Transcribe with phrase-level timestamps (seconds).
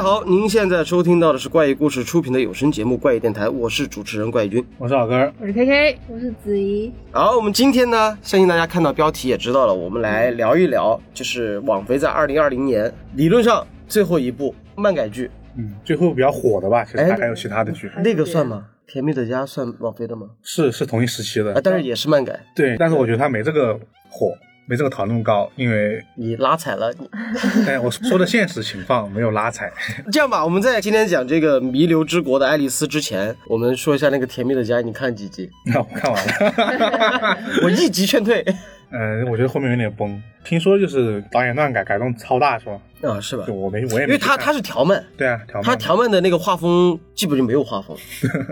[0.00, 4.66] 家好，您现在收听到的是怪异故事出品的有声节目《怪异电台》，我是主持人怪异君。
[4.78, 18.64] 我是老根儿，我是 K K，我是子怡，好，我们今天呢，相信大家看到标题也知道了，我们来聊一聊，就是网飞在二零二零年理论上最后一部漫改剧，嗯，最后比较火的吧，其实还有其他的剧，那个算吗？
[18.90, 20.28] 《甜蜜的家》算网飞的吗？
[20.42, 21.52] 是是同一时期的。
[21.52, 23.78] 啊，但是也是漫改，对，但是我觉得它没这个
[24.08, 24.32] 火，
[24.70, 26.94] 没这个讨论高，因为你拉踩了。
[26.96, 27.08] 你
[27.66, 29.68] 哎，我说的现实情况没有拉踩，
[30.12, 35.50] 这样吧，我们在今天讲这个弥留之国的爱丽丝之前，我们说一下那个《甜蜜的家》，你看几集？
[35.66, 38.44] 那我看完了，我一集劝退。
[38.92, 42.80] 嗯，我觉得后面有点崩，听说就是导演乱改，改动超大是吧？
[43.02, 43.54] 啊，是吧就？
[43.54, 47.96] 我没我也没因为他他是条漫，对啊，条漫他条漫的那个画风基本就没有画风。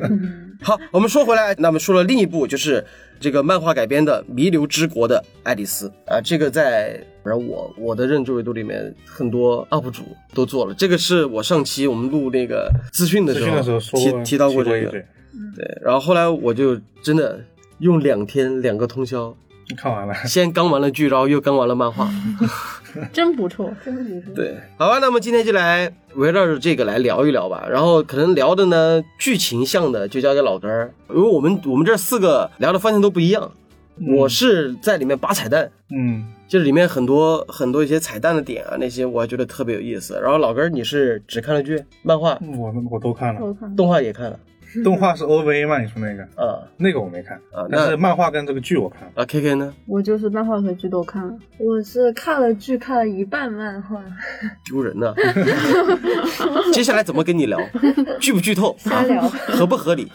[0.62, 2.84] 好，我们说回来，那么说了另一部就是
[3.20, 10.02] 这个漫画改编的《弥留之国的爱丽丝》啊，这个在反正我我的认知维度里面，很多 UP 主
[10.34, 10.74] 都做了。
[10.74, 15.04] 这个是我上期我们录那个资讯的时候的时候说提提到过这个，对。
[15.80, 17.40] 然后后来我就真的
[17.78, 19.36] 用两天两个通宵，
[19.76, 22.08] 看完了，先刚完了剧，然后又刚完了漫画。
[23.12, 23.70] 真不错。
[23.84, 24.34] 真不错。
[24.34, 27.66] 对，好吧，那么今天就来围绕着这个来聊一聊吧。
[27.70, 33.52] 然后可能聊的呢，剧情向的就交给老根儿，因为我们我们这四个聊的方向都不一样。
[34.06, 40.18] 我是在里面扒彩蛋，嗯，就是里面很多很多一些彩蛋的点啊，那些我还觉得特别有意思。
[40.22, 43.40] 然后老根儿你是只看了剧，漫画、我我都看了，
[43.76, 44.38] 动画也看了
[44.84, 45.80] 动画是 OVA 嘛？
[45.80, 49.12] 你说那个，啊那个我没看啊，那但是漫画跟这个剧我看了。
[49.16, 49.74] 啊？K K 呢？
[49.86, 54.02] 我就是漫画和剧都看了，我是看了剧看了一半漫画，
[54.64, 55.14] 丢人呢。
[56.72, 57.58] 接下来怎么跟你聊？
[58.20, 58.76] 剧不剧透？
[58.78, 60.10] 瞎聊啊合不合理？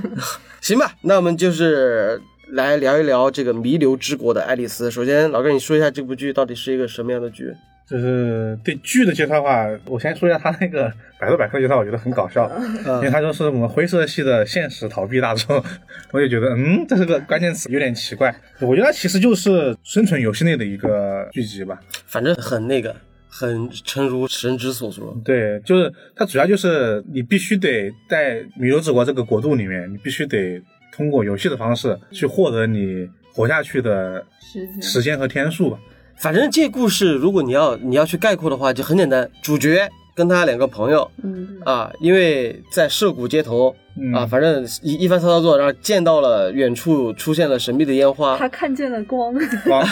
[0.60, 2.20] 行吧，那我们就是
[2.52, 4.90] 来聊一聊这个弥留之国的爱丽丝。
[4.90, 7.52] 首先，老哥，你说一下这部剧到底是一个什么样的剧？
[7.88, 12.50] 就是对剧的介绍的话，我先说一下他那个百度百科介绍，我觉得很搞笑，
[12.84, 15.62] 因为他说是我们灰色系的现实逃避大众，
[16.12, 18.34] 我就觉得嗯，这是个关键词，有点奇怪。
[18.60, 21.78] 我觉得它其实就是生存游戏内的一个剧集吧。
[22.06, 22.94] 反正很那个，
[23.28, 25.16] 很诚如神之所说。
[25.24, 30.60] 对，就是它主要就是你必须得在米留之国这个国度里面，你必须得
[30.90, 35.78] 通过游戏的方式去获得你活下去的时间时间和天数吧。
[36.18, 43.74] 反正这故事，如果你要你要去概括的话，就很简单，主角跟他两个朋友嗯，啊，因为在涉谷街头。
[43.98, 49.32] 嗯啊，反正一一番操作，然后见到了远处出现了神秘的烟花，他看见了光，
[49.70, 49.82] 哇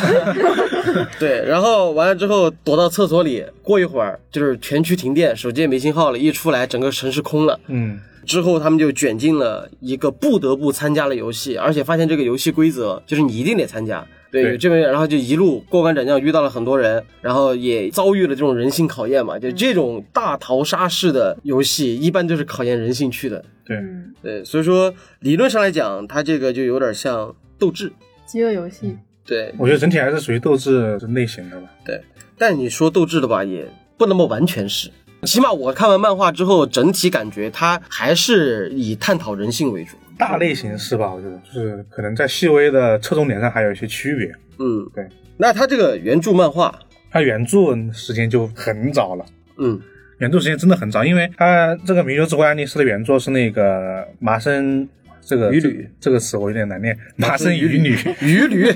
[1.19, 7.59] 对，然后完了之后躲到厕所里，过一会儿就是全区停电，手机也没信号了，一出来整个城市空了。
[7.69, 14.07] 嗯之后他们就卷进了一个不得不参加的游戏，而且发现这个游戏规则就是你一定得参加。
[14.35, 19.39] 对，对这边，然后就一路过关斩将，遇到了很多人，然后也遭遇了这种人性考验嘛。
[19.39, 23.45] 就这种大逃杀式的游戏，一般都是考验人性去的。
[23.65, 27.93] 对，嗯，对，所以说理论上来讲，它这个就有点像斗智。
[28.27, 31.69] 饥饿游戏，对，我觉得整体还是属于斗志类型的吧。
[31.85, 32.03] 对，
[32.37, 34.91] 但你说斗智的吧，也不那么完全是。
[35.23, 39.97] 起码我看完漫画之后，整体感觉它还是以探讨人性为主。
[40.19, 41.13] 大类型是吧？
[41.13, 44.27] 我觉得就是可能在细微的侧重点上还有一些区别。
[44.59, 45.07] 嗯，对。
[45.37, 46.79] 那它这个原著漫画，
[47.11, 49.25] 它原著时间就很早了，
[49.59, 49.81] 嗯，
[50.19, 54.89] 原著时间真的很早，因为它这个《名流之国爱丽丝》的原作是那个麻生。
[55.27, 55.89] 这个鱼女。
[55.99, 58.71] 这个词我有点难念，麻生鱼女，鱼女，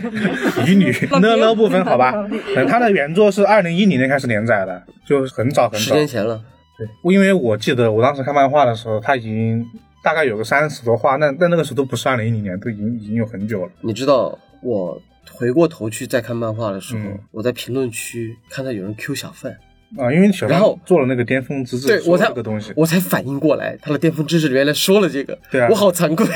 [0.66, 0.91] 鱼女。
[1.21, 2.10] 呢呢不分好吧，
[2.56, 5.78] 嗯，它的原作是二零一零年开始连载的，就很早很早。
[5.78, 5.93] 十。
[5.93, 6.43] 年前了。
[6.78, 9.62] 对，因为我记得我当时看漫画的时候，它已经
[10.08, 13.72] 大概有个三十多话，那但那个时候都不是二零一零年，都已经已经有很久了。
[13.82, 14.98] 你知道我
[15.30, 19.52] 回过头去再看漫画的时候，嗯我在评论区看到有人 Q 小范，
[19.98, 26.27] 啊，因为小然后范做了那个巅峰之志，对我才这个东西，我才反应过来，他的巅峰之志原来说了这个，对啊我好惭愧。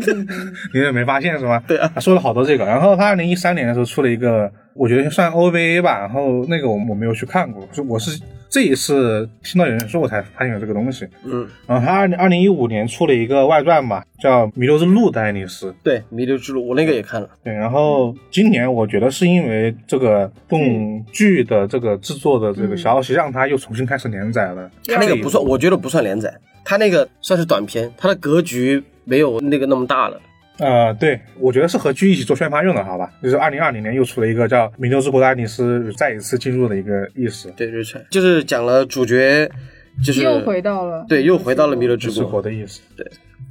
[0.72, 1.62] 你也没发现是吗？
[1.68, 2.64] 对啊他说了好多这个。
[2.64, 8.18] 然后他二零一三年的时候出了一个，我觉得算 OVA 吧，然后那个我我没有去看过，就我是
[8.50, 11.06] 这一次听到有人说我才发现有这个东西。
[11.24, 15.70] 嗯，然后他二零二零一五年出了一个外传吧，叫《弥留之路的爱丽丝》。
[15.84, 24.68] 对，弥留之路我那个也看了，对，然后今年我觉得是因为这个动剧的这个制作的这个消息，让他又重新开始连载了。
[24.86, 30.20] 他那个不算，我觉得不算连载，他那个算是短片，他的格局没有那个那么大了。
[30.60, 33.10] 呃，对，我觉得是和剧一起做宣发用的，好吧？
[33.22, 37.50] 就是二零二零年又出了一个叫《弥留之国的爱丽丝》，再一次进入的一个意思。
[37.56, 39.50] 对，Richard 就是讲了主角，
[40.04, 42.42] 就是又回到了对，又回到了弥勒之之国国。
[42.42, 42.82] 的意思。
[42.96, 43.06] 对，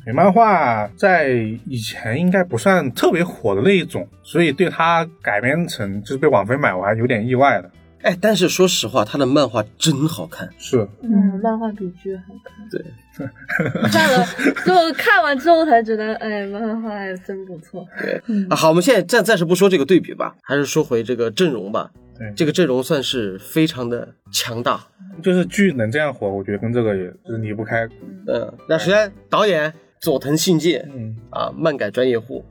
[0.05, 1.29] 美漫画在
[1.67, 7.71] 以前应该不算特别火的那一种，所以对它改编成就是被网飞买，我还有点意外的。
[8.01, 10.49] 哎，但是说实话，他的漫画真好看。
[10.57, 12.55] 是，嗯，漫画比剧好看。
[12.69, 12.81] 对，
[13.91, 14.25] 看了
[14.65, 17.85] 就看完之后才觉得，哎，漫画还真不错。
[18.01, 21.91] 对啊，好，我们现在暂暂时不说这个对比吧，还是说回这个阵容吧。
[22.17, 24.81] 对这个阵容算是非常的强大。
[25.23, 27.87] 就是剧能这样火，我觉得跟这个也就是离不开。
[28.27, 32.45] 嗯，那首先导演佐藤信介嗯，啊，漫改专业户，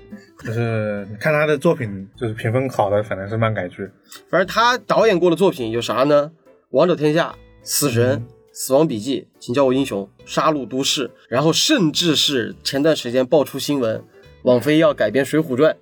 [0.45, 3.89] 就是你看他的作品，就是评分好的，反正是漫改剧。
[4.29, 6.31] 反正他导演过的作品有啥呢？
[6.71, 7.29] 《王者天下》
[7.63, 14.03] 《死神》嗯死亡笔记》《请叫我英雄》《杀戮都市》，然后甚至是前段时间爆出新闻，
[14.43, 15.73] 网飞要改编《水浒传》，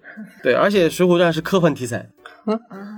[0.43, 2.11] 对，而且《水浒传》是科幻题材，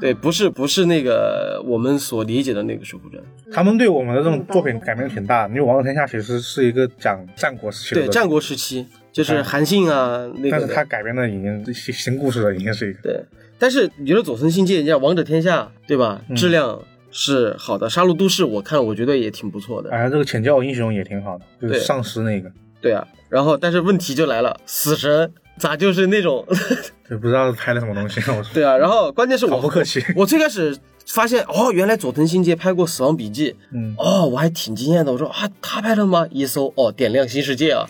[0.00, 3.22] 对，不是不是那个我们所理解的那个《水浒传》，
[3.52, 13.00] 他们对我们的这种作品改编挺大，因为《王者天下》其实是一个讲战国时期的，对，战国时期就是韩信啊那个，但是他改编的已经新新故事了，已经是一个。
[13.02, 13.24] 对，
[13.58, 16.22] 但是你觉得佐藤信介，你像《王者天下》，对吧？
[16.28, 16.36] 嗯。
[16.36, 16.80] 质量
[17.10, 21.78] 是好的，《杀戮都市》我看我觉得也挺不错的，哎，这个请教英雄也挺好的，就对。
[21.78, 23.06] 是丧尸那个，对啊。
[23.30, 26.46] 然后，但是问题就来了，死神咋就是那种？
[27.08, 28.20] 就不知道拍了什么东西。
[28.30, 28.76] 我说，对啊。
[28.76, 30.04] 然后关键是我不客气。
[30.14, 30.76] 我最开始
[31.06, 35.10] 发现哦，原来佐藤新介拍过《死亡笔记》，嗯，哦，我还挺惊艳的。
[35.10, 36.26] 我说啊，他拍的吗？
[36.30, 37.88] 一搜哦，点亮新世界啊。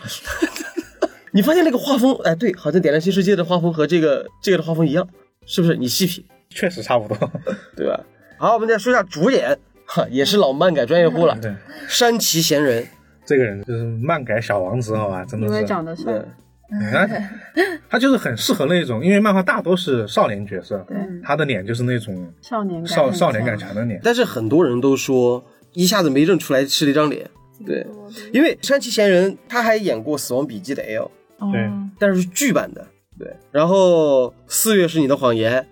[1.32, 5.06] 你发现那个画风，哎，对，好像点亮新世界的画风和这个这个的画风一样，
[5.46, 5.76] 是不是？
[5.76, 6.24] 你细品。
[6.50, 7.30] 确实差不多。
[7.76, 8.00] 对吧？
[8.38, 11.52] 好，我们再说一下主演，哈，也是老漫改专业户了，对，
[11.88, 12.86] 山崎贤人。
[13.26, 15.66] 这个人就是漫改小王子，好吧，真的因为是。
[15.66, 16.24] 长得帅
[17.88, 20.96] 他就是很适合那种，因为漫画大多是少年角色，对。
[21.22, 24.00] 他的脸就是那种少年感少少年感强的脸。
[24.02, 25.42] 但是很多人都说
[25.72, 27.30] 一下子没认出来是那张脸，
[27.64, 27.86] 对，
[28.32, 31.10] 因为山崎贤人他还演过《死亡笔记》的 L，
[31.52, 31.88] 对哦。
[31.98, 32.86] 但是是剧版的，
[33.18, 33.34] 对。
[33.50, 35.66] 然后四月是你的谎言，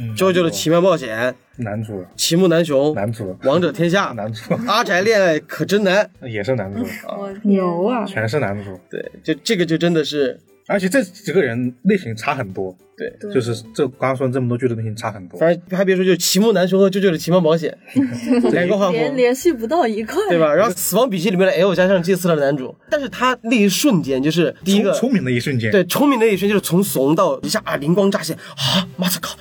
[0.00, 4.54] 嗯，JoJo 的奇妙冒险，男主，齐木楠雄，男主，王者天下，男主。
[4.66, 8.04] 阿宅恋爱可真难，也是男主，我牛啊！
[8.04, 8.78] 全是男主。
[8.88, 10.38] 对，就这个就真的是，
[10.68, 13.08] 而且这几个人类型差很多，对。
[13.18, 15.40] 对就是这刚刚说这么多剧的类型差很多。
[15.40, 17.76] 反正还别说，就是齐木楠雄和 JoJo 的奇妙冒险
[18.52, 20.54] 两个画联风，联系不到一块，对吧？
[20.54, 29.36] 然后《死亡笔记》里面的 L 加上这次的男主，但是他那一瞬间就是第一个聪聪明的一瞬间，对聪明的一瞬间，就是从怂到一下啊灵光乍现啊，妈操靠！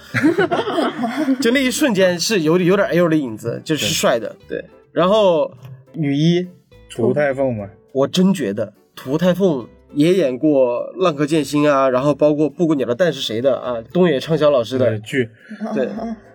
[1.42, 4.64] 就那一瞬间是有有点 L 的影子，就是帅的，对。
[4.94, 5.52] 然后
[5.94, 6.48] 女一，
[6.90, 15.30] 涂太凤嘛，我真觉得涂太凤也演过《浪客剑心》啊，然后包括《布谷鸟的蛋是谁的》啊，东野畅销老师的，剧，
[15.74, 15.88] 对。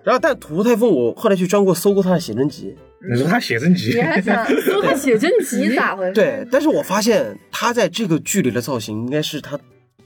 [0.05, 2.77] 然后但涂太凤，我后来去专柜搜过他的写真集，
[3.09, 6.13] 你说他写真集你，还想搜他写真集咋回事？
[6.13, 9.57] 对，但是我发现他在这个剧里的造型应该是他，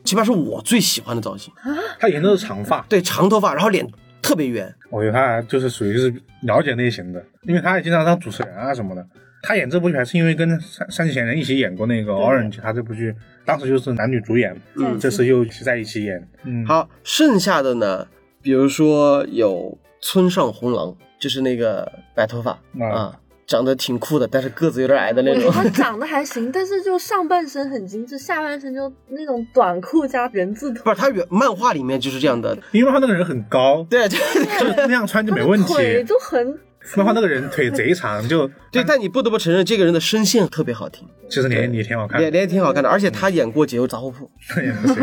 [0.05, 1.51] 起码是我最喜欢的造型。
[1.99, 3.87] 他以前都是长发，对，长头发，然后脸
[4.21, 4.71] 特别圆。
[4.91, 6.13] 我觉得他就是属于是
[6.43, 9.07] 了解类型的，因为他也经常当主持人啊什么的。
[9.43, 13.15] 他演这部剧还是因为跟山山崎贤人一起演过那个《Orange》，他这部剧
[13.47, 18.07] 当时就是男女主演，嗯这次又在一起演，嗯，好，剩下的呢，
[18.43, 22.51] 比如说有村上红狼，就是那个白头发
[22.81, 25.51] 啊啊，长得挺酷的，但是个子有点矮的那种。
[25.55, 32.59] 他长得还行，但是就上半身很精致，下半身就那种短裤加人字拖不，是，他原漫画里面就是这样的。
[32.73, 34.19] 因为他那个人很高，对，对
[34.59, 35.73] 就是那样穿就没问题。
[35.73, 36.59] 腿就很
[36.95, 44.31] 漫画那个人腿贼长，就对，但你不得不承认，这个人的声线特别好听，其实脸也挺好看脸，脸挺好看的，而且他演过《解忧杂货铺。
[44.63, 44.97] 也不行。》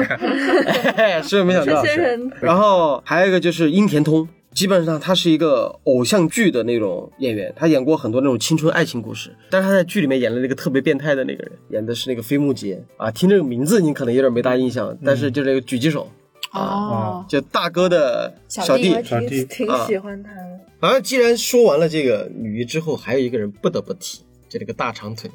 [1.24, 1.84] 是不是没想到？
[2.40, 16.10] 然后还有一个就是樱田通，基本上他是一个偶像剧的那种演员，他演过很多那种青春爱情故事，但是他在剧里面演了那个特别变态的那个人，演的是那个飞木杰啊，听这个名字你可能有点没大印象，但是就是那个狙击手，
[16.54, 18.94] 哦，就大哥的小弟。
[18.94, 19.02] 我。
[19.04, 19.44] 小弟。
[19.46, 20.30] 挺挺喜欢他
[20.92, 25.30] 像既然说完了这个女一之后，还有一个人不得不提，就那个大长腿，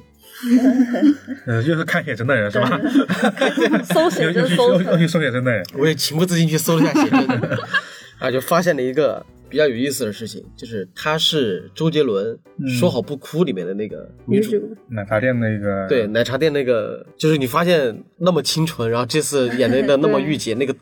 [1.47, 2.79] 呃，又是看写真的人是吧？
[2.79, 7.21] 又 搜写又去真搜成，又又去搜写真的人，我也情不自禁去搜了一下写真，
[8.19, 12.39] 啊，就发现了一个比较有意思的事情，就是她是周杰伦
[12.79, 20.75] 《说好不哭》里面的那个女主，奶茶店那个对，奶茶店那个，就是你发现那么清纯，然后这次演的那 那么御姐，那个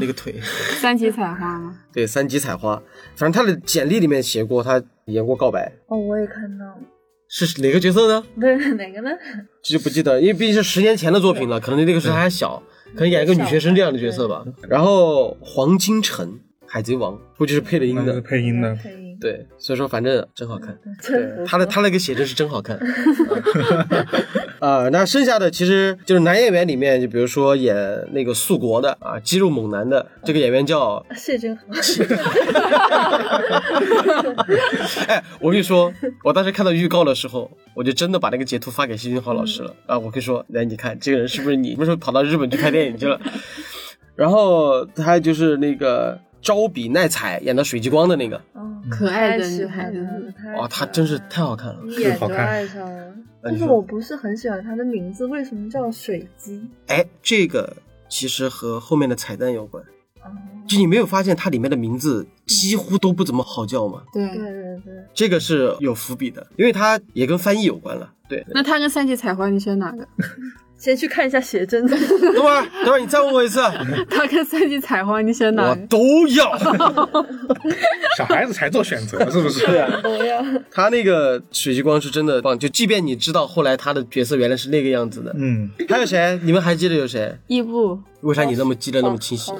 [0.00, 0.34] 那个腿，
[0.80, 1.78] 三级彩花吗？
[1.92, 2.82] 对，三级采花，
[3.16, 6.78] 反正她的简历里面写过，她演过告白，哦，我也看到了。
[7.30, 8.24] 是哪个角色呢？
[8.40, 9.10] 对，哪个呢？
[9.62, 12.62] 这就不记得，因为毕竟是十年前的作品了，可能那个时候还小，
[12.94, 14.42] 可能演一个女学生这样的角色吧。
[14.66, 18.20] 然后黄金城海贼王，估计是配了音的。
[18.20, 18.74] 配音的。
[18.74, 20.78] 配音，对，所以说反正真好看。
[21.02, 22.78] 对他的他那个写真是真好看。
[24.60, 27.74] 啊、那剩下的其实就是男演员里面，就比如说演
[28.12, 31.62] 那个素国的啊，肌肉猛男的这个演员叫，谢君豪，
[35.06, 35.92] 哎，我跟你说，
[36.24, 41.74] 我当时看到预告的时候，我就真的把那个截图发给谢君豪老师了啊，我跟你说，来你看这个人是不是你？
[41.74, 43.20] 什么时候跑到日本去拍电影去了？
[44.16, 50.06] 然后他就是那个招比奈彩演的水激光的那个，嗯，可爱的女孩子
[50.56, 51.78] 哇，他可真是太好看了。
[51.86, 53.14] 一眼就好看爱上了。
[53.42, 56.68] 但是我不是很喜欢她的名字，为什么叫水姬？
[56.88, 57.76] 哎，这个
[58.08, 59.82] 其实和后面的彩蛋有关。
[60.22, 60.30] 哦，
[60.66, 64.02] 就你没有发现它里面的名字几乎都不怎么好叫吗？
[64.12, 64.36] 对对。
[64.38, 68.12] 对对，这个是有伏笔的，因为它也跟翻译有关了。
[68.28, 70.06] 对，那他跟三级彩花，你选哪个？
[70.78, 71.86] 先去看一下写真。
[71.86, 71.98] 等
[72.42, 73.60] 会儿，等会儿你再问我一次，
[74.08, 75.76] 他跟三级采花，你选哪我？
[75.88, 76.56] 都要。
[78.16, 79.66] 小孩子才做选择，是不是？
[79.66, 80.42] 对啊，都要。
[80.70, 85.34] 他那个水极光是真的棒，就即便你知道后来他的角色原来是那个样子的。
[85.36, 86.38] 嗯，还有谁？
[86.42, 87.36] 你们还记得有谁？
[87.48, 89.52] 伊布，为啥你那么记得那么清晰？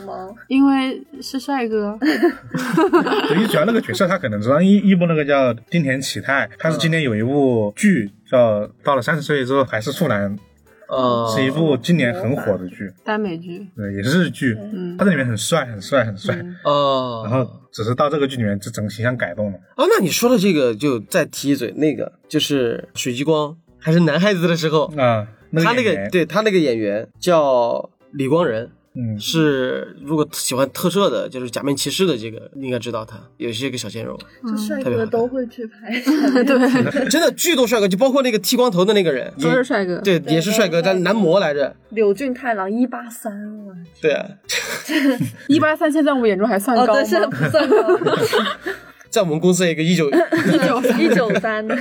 [0.49, 1.99] 因为是帅哥。
[3.37, 10.31] 你主要那个角色他可能知道，伊伊布那个叫丁田启泰，他是今年有一部剧叫《到了三十岁之后还是处男》，
[10.89, 14.57] 啊，是一部今年很火的剧，耽美剧，对，也是日剧。
[14.59, 16.35] 嗯他在里面很帅，很帅，很帅。
[16.37, 19.59] 嗯啊，然后只是到这个剧里面，这整个形象改动了。
[19.77, 35.91] 哦，那你说的这个就再提一嘴，那个就是水激光还是男孩子的时候，啊，那他那个对他那个演员叫李光仁，嗯，是如果喜欢特摄的，就是假面骑士的这个，你应该知道他，也是一个小鲜肉，这帅哥都会去拍。
[36.43, 39.99] 对，真的巨多帅哥，就包括那个剃光头的那个人，都是帅哥。
[40.01, 43.33] 对，也是帅哥，但男模来着，柳俊太郎一八三
[43.67, 43.75] 了。
[44.01, 44.27] 对啊，
[45.49, 47.01] 一八三现在我们眼中还算哦，高吗？
[47.03, 47.77] 不算高，
[49.11, 51.01] 在我们公司一个一九， 一九三。
[51.01, 51.67] 一九三。
[51.67, 51.77] 的。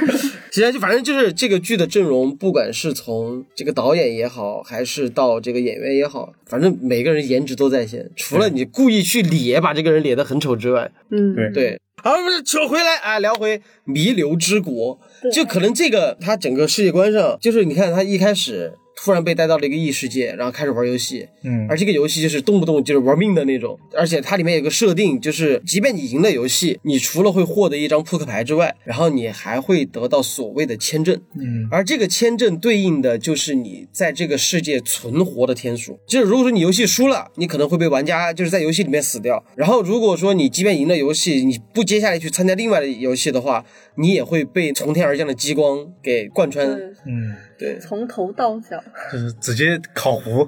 [0.51, 12.17] 其实就反正就是这个剧的阵容，不管是从这个导演也好，还是到这个演员也好，反正每个人颜值都在线，除了你故意去咧把这个人咧得很丑之外，嗯，对对。
[12.17, 14.99] 好，不是扯回来啊，聊回弥留之国，
[15.33, 35.99] 就可能这个他整个世界观上，就是你看他一开始突然被带到了一个异世界，然后开始玩游戏，嗯而这个游戏就是动不动就是玩命的那种，而且它里面有个设定，就是即便你赢了游戏，你除了会获得一张扑克牌之外，然后你还会得到所谓的签证，嗯而这个签证对应的就是你在这个世界存活的天数。
[36.07, 39.43] 就是如果说你游戏输了，你可能会被玩家就是在游戏里面死掉。
[39.55, 46.67] 然后如果说你即便赢了游戏，你不接下来去参加另外的游戏的话，你也会被从天而降的激光给贯穿。
[47.05, 48.83] 嗯，对从头到脚。
[49.11, 50.47] 就是直接烤糊。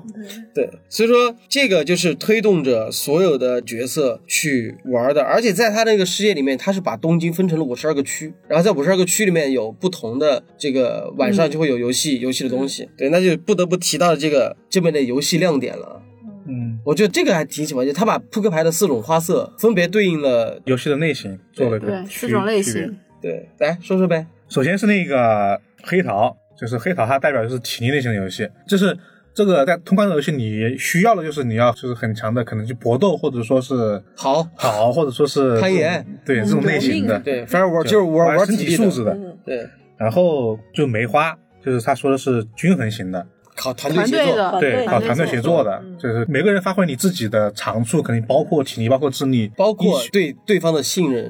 [0.53, 12.89] 对，所以说这个就是推动着所有的角色去玩的，而且在他那个世界里面，他是把东京分成了五十二个区，然后在五十二个区里面有不同的这个晚上就会有游戏、游戏的东西。
[12.97, 16.03] 对，那就不得不提到这个这边的游戏亮点了。
[16.49, 20.59] 嗯，我觉得这个还挺喜欢，就他把扑克牌的四种花色分别对应了。
[20.65, 22.97] 游戏的类型做了个对，区四种类型。
[23.21, 24.25] 对，来说说呗。
[24.47, 28.97] 首先是那个黑桃，就是黑桃，它代表就是体力类型的游戏，就是
[29.33, 38.77] 这个在通关的游戏你需要的就是你要就是很强的，可能去搏斗，或者说是好，好，或者说是攀岩，对这种类型的，对，，firework 就是玩玩身体力的。
[38.77, 39.11] 体素质的。
[39.13, 43.27] 嗯，对，然后就梅花，就是他说的是均衡型的，
[43.59, 44.35] 考团队协作。
[44.37, 51.29] 的，对，对靠团队协作的，就是每个人发挥你自己的长处，肯定包括体力，包括智力，包括对对方的信任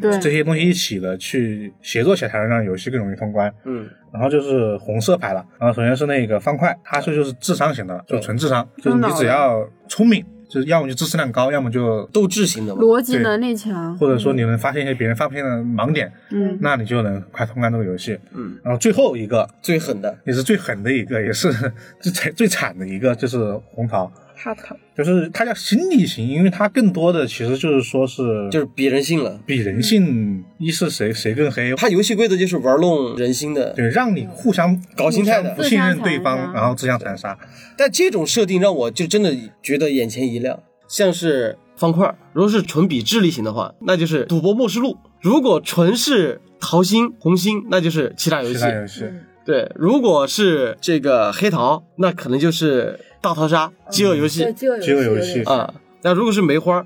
[0.18, 3.52] 这些东西一起的去协作起来，才能让游戏更容易通关。
[3.64, 12.80] 嗯，然后就是红色牌了，然后首先是那个方块，它是就是智商型的，就纯智商，就是你只要聪明，就是要么就知识量高，要么就斗志型的嘛。
[12.80, 13.96] 逻辑能力强。
[13.98, 18.18] 或者说你能发现一些别人发不现的盲点，嗯，那你就能快通关这个游戏。
[18.34, 21.52] 嗯，然后最后一个最狠的，也是最狠的一个，也是
[22.00, 29.38] 最惨最惨的一个，就是红桃，哈塔就是它叫心理型，因为它更多的其实就是说是就是比人性了。
[29.44, 35.50] 比人性，一是谁谁更黑，它游戏规则就是玩弄人心的，对，让你互相搞心态的。
[35.54, 37.36] 不信任对方，然后自相残杀。
[37.76, 48.54] 但这种设定让我就真的觉得眼前一亮，像是方块，如果是纯比智力型的话，那就是赌博默示录；如果纯是桃心、红心，那就是其他游戏。
[48.54, 48.70] 其他。
[48.70, 49.04] 游戏，
[49.44, 54.44] 对，如果是这个黑桃，那可能就是大逃杀、饥饿游戏。
[54.44, 55.42] 对饥饿游戏。
[55.44, 55.72] 啊。
[56.02, 56.84] 那如果是梅花，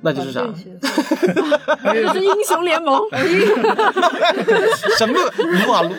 [0.00, 0.44] 那就是啥？
[1.84, 3.00] 那 是英雄联盟。
[4.98, 5.14] 什么？
[5.38, 5.94] 撸啊撸？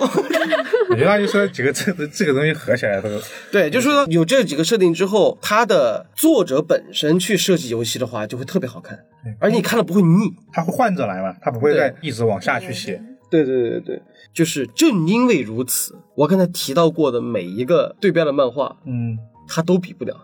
[0.90, 3.10] 我觉得就说几个这这个东西合起来都。
[3.50, 9.00] 对，就是说有这几个设定之后，它的作者本身去设计游戏的话，就会特别好看，
[9.40, 10.34] 而且你看了不会腻。
[10.52, 13.02] 他会换着来嘛，他不会再一直往下去写。
[13.30, 14.02] 对对对对，
[14.34, 20.16] 就是正因为如此，我刚才提到过的每一个对标的漫画，嗯，它都比不了。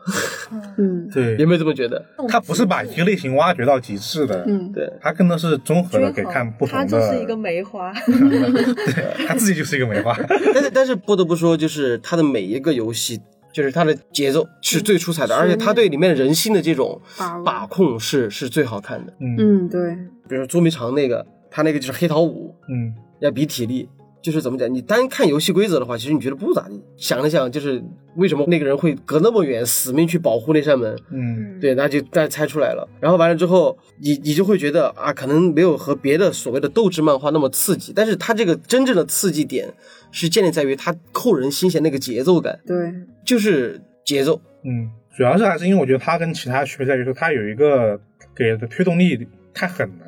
[0.77, 2.03] 嗯，对，有没有这么觉得？
[2.27, 6.85] 他不是把一个类型挖掘到极致的，嗯，对，他更多是综合的给看不同的。
[6.85, 10.15] 他就是一个梅花， 对，他自己就是一个梅花。
[10.53, 13.19] 但是但是不得不说，就是他的每一个游戏，
[13.53, 17.01] 就是他的节奏是最出彩的，而且他对里面人性的这种
[17.45, 19.13] 把控是是最好看的。
[19.19, 19.95] 嗯嗯，对，
[20.27, 23.89] 比如说捉迷藏那个，他那个就是黑桃五，嗯，要比体力。
[24.23, 24.73] 就是怎么讲？
[24.73, 26.81] 你单看游戏规则的话，其实你觉得不咋地。
[26.95, 27.83] 想了想，就是
[28.15, 30.97] 为什么那个人会隔那么远，死命去保护那扇门？
[31.11, 32.87] 嗯，对，那就大家猜出来了。
[33.01, 39.73] 然后完了之后，你你就会觉得啊，可能没有和别的所谓的斗志漫画那么刺激，但是它这个真正的刺激点
[40.09, 42.93] 是建立在于它扣人心弦那个节奏感，对，
[43.25, 44.41] 就是节奏。
[44.63, 47.99] 嗯，主要是还是因为我觉得它跟其他区别在于说，它有一个
[48.33, 50.05] 给的推动力太狠了，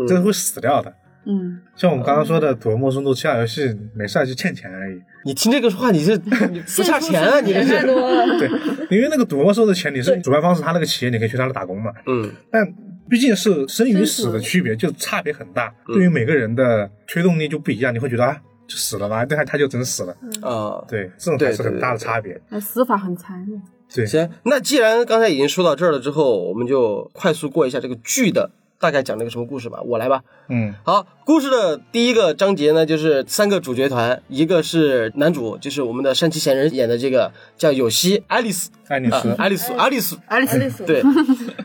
[0.00, 0.90] 嗯这是会死掉的。
[0.90, 0.94] 嗯，
[1.76, 5.00] 像我们刚刚说的《土陌生度》其他游戏没事就欠钱而已。
[5.24, 6.16] 你听这个话，你是
[6.50, 7.40] 你不差钱啊？
[7.40, 7.86] 你这是？
[8.38, 8.48] 对，
[8.90, 11.92] 因为那个赌博收的钱，你是主办方是他那个企业，你可以去他那打工嘛。
[12.06, 12.66] 嗯，但
[13.10, 15.72] 毕竟是生与死的区别，就差别很大。
[15.86, 19.24] 对于每个人的推动力就不一样，你会觉得啊，就死了吧？
[19.26, 20.16] 对，他他就真死了。
[20.40, 22.40] 啊，对，这种还是很大的差别。
[22.48, 23.60] 那死法很残忍。
[23.94, 29.80] 对，行，那既然刚才已经说到这儿了之后，我们就快速过一下这个剧的大概讲了个什么故事吧。
[29.84, 30.22] 我来吧。
[30.48, 30.74] 嗯。
[30.84, 41.02] 好，故事的第一个章节呢，就是三个主角团，一个是男主，就是我们的山崎贤人演的这个叫有希爱丽丝，啊爱丽丝，爱丽丝，爱丽丝，爱丽丝，对，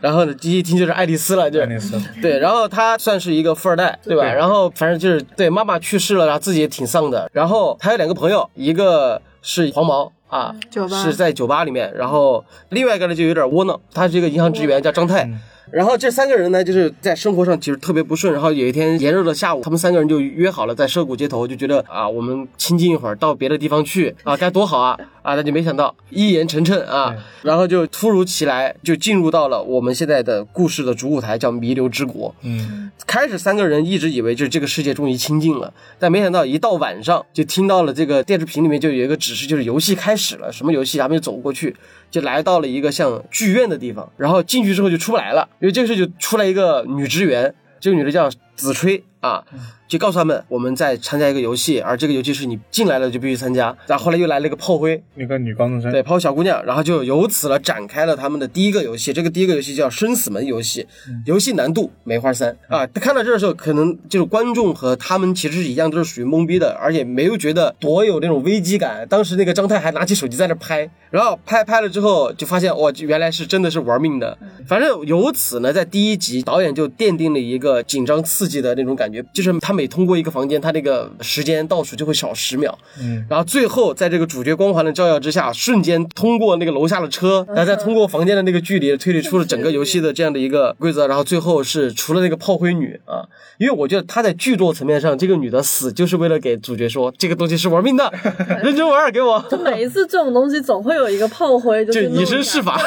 [0.02, 4.16] 然后呢，第一听就是爱丽丝了，就爱丽丝，对，然后他算是一个富二代，对。
[4.16, 4.22] 吧？
[4.22, 7.30] 对然后反正就是对妈妈去世了，然后自己也挺丧的。
[7.32, 11.02] 然后他有两个朋友，一个是黄毛啊，酒吧。
[11.02, 15.30] 是在酒吧里面，然后另外一个呢就有点窝囊，他是一个银行职员，叫张泰。
[15.74, 18.32] 然后这三个人呢，就是在生活上其实特别不顺。
[18.32, 25.34] 然后有一天炎热的下午，他们三个人就约好了在涉谷街头，就觉得啊，我们清静一会儿，到别的地方去啊，该多好啊啊！
[25.36, 32.34] 那就没想到一言成谶啊，然后就突如其来就进入到了我们现在的故事的主舞台，叫弥留之国。
[32.42, 40.52] 嗯，开始三个人一直以为就是这个世界终于清静了，但没想到一到晚上就听到了这个电视屏里面就有一个指示，就是游戏开始了。
[40.52, 40.98] 什么游戏？
[40.98, 41.74] 他们就走过去，
[42.10, 49.42] 就来到了一个像剧院的地方，然后进去之后就出不来了，因为这个时候就出来一个女职员，这个女的叫子吹啊，
[49.88, 53.74] 就告诉他们我们在参加一个游戏，而这个游戏是你进来了就必须参加。
[53.86, 59.12] 然后后来又来了一个炮灰，那个女高中生，对，炮灰小姑娘，然后就由此了展开了他们的第一个游戏。
[59.12, 60.86] 这个第一个游戏叫生死门游戏，
[61.24, 62.86] 游戏难度梅花三啊。
[62.88, 69.06] 看到这的时候，可能就是观众和他们其实是一样，都是属于懵逼的，而且没有觉得多有那种危机感。
[69.08, 74.36] 当时那个张泰还拿起手机在那拍，然后拍拍了之后就发现哇，原来是真的是玩命的。
[74.66, 82.76] 反正由此呢，在第一集导演就奠定了一个紧张刺激的那种感觉，就是他每通过一个房间，他那个时间倒数就会少十秒。
[83.00, 91.06] 嗯，然后最后在这个主角光环的照耀之下，瞬间通过那个楼下的车，然后再通过房间的那个距离推理出了整个游戏的这样的一个规则。
[91.06, 93.22] 然后最后是除了那个炮灰女啊，
[93.58, 98.12] 因为我觉得她在剧作层面上，这个女的死就是为了给主角说这个东西是玩命的，
[98.62, 99.44] 认真玩，给我。
[99.50, 102.80] 就每一次这种东西总会有一个炮灰，就以身试法。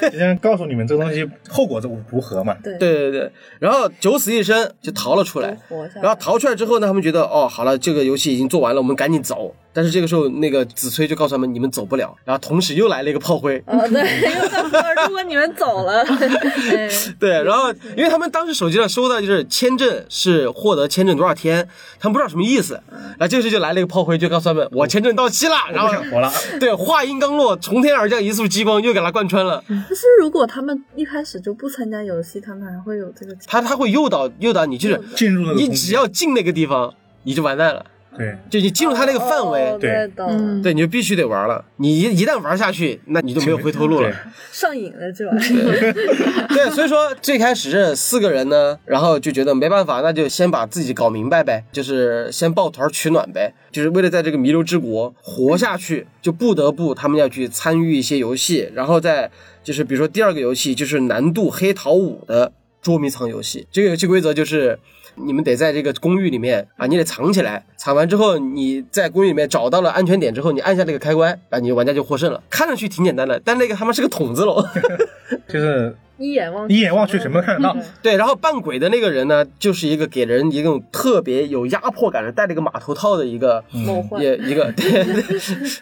[0.00, 2.54] 对就像告诉你们这个东西后果如何嘛。
[2.62, 5.58] 对对对对，然后九死一生就逃了出来
[6.00, 9.54] 然后逃出来之后呢，他们觉得哦，好了，这个游戏已经做完了，我们赶紧走。
[9.74, 12.16] 但是这个时候，那个子崔就告诉他们，你们走不了。
[12.24, 16.00] 然后同时又来了一个炮灰，啊，对，又在说如果你们走了，
[16.70, 22.80] 哎对，然后因为他们当时手机上收的就是签证是获得签证多少天，他们不知道什么意思。
[22.88, 25.56] 然后这个时候就来了一个炮灰，就告诉他们我签证到期了。
[25.72, 29.62] 然后不想活了，对，话音刚落，从天而降一束激光，又给他贯穿了。
[29.66, 37.84] 可是如果他们一开始就不参加游戏，他们还会有这个他他会诱导诱导你，就是进入你只要进那个地方，你就完蛋了。
[38.16, 41.64] 对，就你进入他那个范围，哦对嗯，对，你就必须得玩了。
[41.78, 44.12] 你一一旦玩下去，那你就没有回头路了。
[44.52, 45.92] 上瘾了这玩意儿。
[46.54, 59.30] 对，所以说最开始这四个人呢，然后就觉得没办法，那就先把自己搞明白呗，就是先抱团取暖呗，就是为了在这个弥留之国活下去，就不得不他们要去参与一些游戏，然后再
[59.64, 64.78] 就是比如说第二个游戏就是难度黑桃五的捉迷藏游戏，这个游戏规则就是。
[65.16, 67.64] 你们得在这个公寓里面啊，你得藏起来。
[67.76, 72.42] 藏完之后，你在公寓里面找到了安全点之后，你按下这个开关，啊，你玩家就获胜了。
[72.48, 74.64] 看上去挺简单的，但那个他妈是个筒子楼。
[75.48, 77.76] 就是一眼望一眼望去什么都看得到。
[78.02, 85.04] 对，然后扮鬼的那个人呢，就是一个给人一种特别有压迫感的，戴了一个马头套的一个，梦幻也一个 对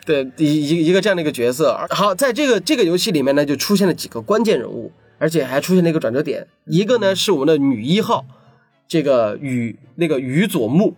[0.05, 1.79] 对对一一一个这样的一个角色。
[1.91, 6.47] 好，在这个这个游戏里面呢，就出现了几个关键人物，而且还出现了一个转折点。
[6.65, 8.25] 一个呢是我们的女一号，
[8.93, 10.93] 这个宇那个宇佐木，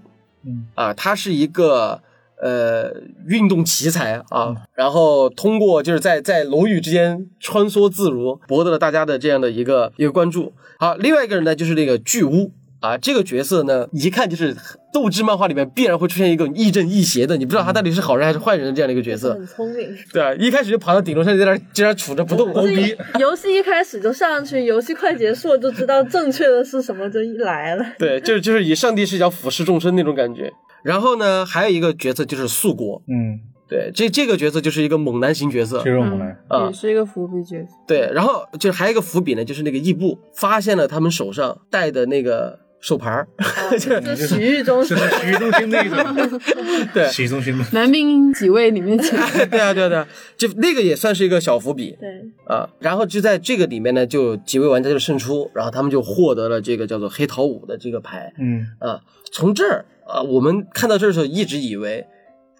[0.44, 2.00] 嗯啊，他是一个。
[2.42, 2.92] 呃，
[3.26, 10.52] 运动奇才啊，然后通过就是在在楼宇之间穿梭自如，博得了大家的这样的一个一个关注。
[10.78, 12.50] 好，另外一个人呢，就是那个巨巫
[12.84, 14.54] 啊，这个角色呢，一看就是
[14.92, 19.32] 斗志漫画里面必然会出现一个亦正亦邪的，你不知道他到底是好人还是坏人的这样的一个角色。
[19.32, 19.96] 很聪明。
[20.12, 22.94] 对啊，一开始就跑到顶楼上，在那儿在那杵着不动，牛逼！
[23.18, 27.86] 游戏一开始就上去，游戏快结束了就知道正确的是什么，就一来了。
[27.98, 30.52] 对，就是就是以上帝视角俯视众生那种感觉。
[30.82, 36.38] 然后呢，还有一个角色就是素国，嗯，对，这这个角色就是一个猛男型角色肌肉猛男。
[36.48, 37.72] 啊也，是一个伏笔角色。
[37.86, 43.26] 对，然后就是还有一个伏笔呢，就是那个异步发现了他们手上戴的那个手牌儿，
[43.80, 46.40] 就洗浴中就心是洗浴中心那个，
[46.92, 47.64] 对洗浴中心的。
[47.72, 49.18] 男兵几位里面请，
[49.48, 52.10] 对啊，对啊，对啊，就那个也算是一个小伏笔对，
[52.46, 52.68] 啊。
[52.80, 59.00] 然后就在这个里面呢，就几位玩家就胜出，然后他们就获得了这个叫做黑桃五的这个牌嗯，啊。
[59.32, 62.06] 从这儿啊，我们看到这儿的时候，一直以为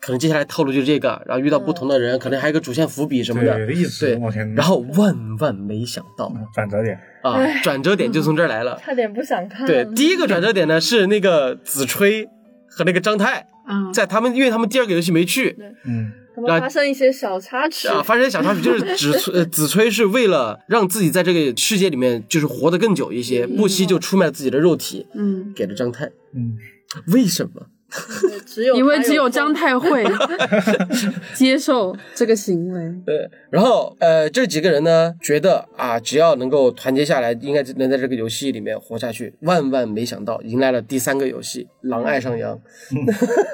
[0.04, 4.54] 可能接下来套路就是这个，然后遇到不同的人，可能还有个主线伏笔什么的，对，一直对往前。
[4.54, 8.78] 然后万万没想到转折点，啊，转折点就从这儿来了。
[8.84, 9.66] 差点不想看。
[9.66, 12.28] 对，第一个转折点呢是那个子吹
[12.68, 26.04] 和那个张太，嗯，在他们因为他们第二个游戏没去嗯，他们发生一些小插曲，啊，发生小插曲，就是子子吹是为了让自己在这个世界里面就是活得更久一些，不惜就出卖自己的肉体嗯，给了张太。
[26.34, 26.58] 嗯，
[27.06, 27.68] 为什么？
[28.22, 30.04] 对只有 因为只有张太会
[31.34, 32.80] 接受这个行为。
[33.06, 39.34] 对，然后呃，这几个人呢觉得啊，只要能够团结下来，应该能在这个游戏里面活下去。
[39.40, 42.58] 万万没想到，迎来了第三个游戏《狼爱上羊》。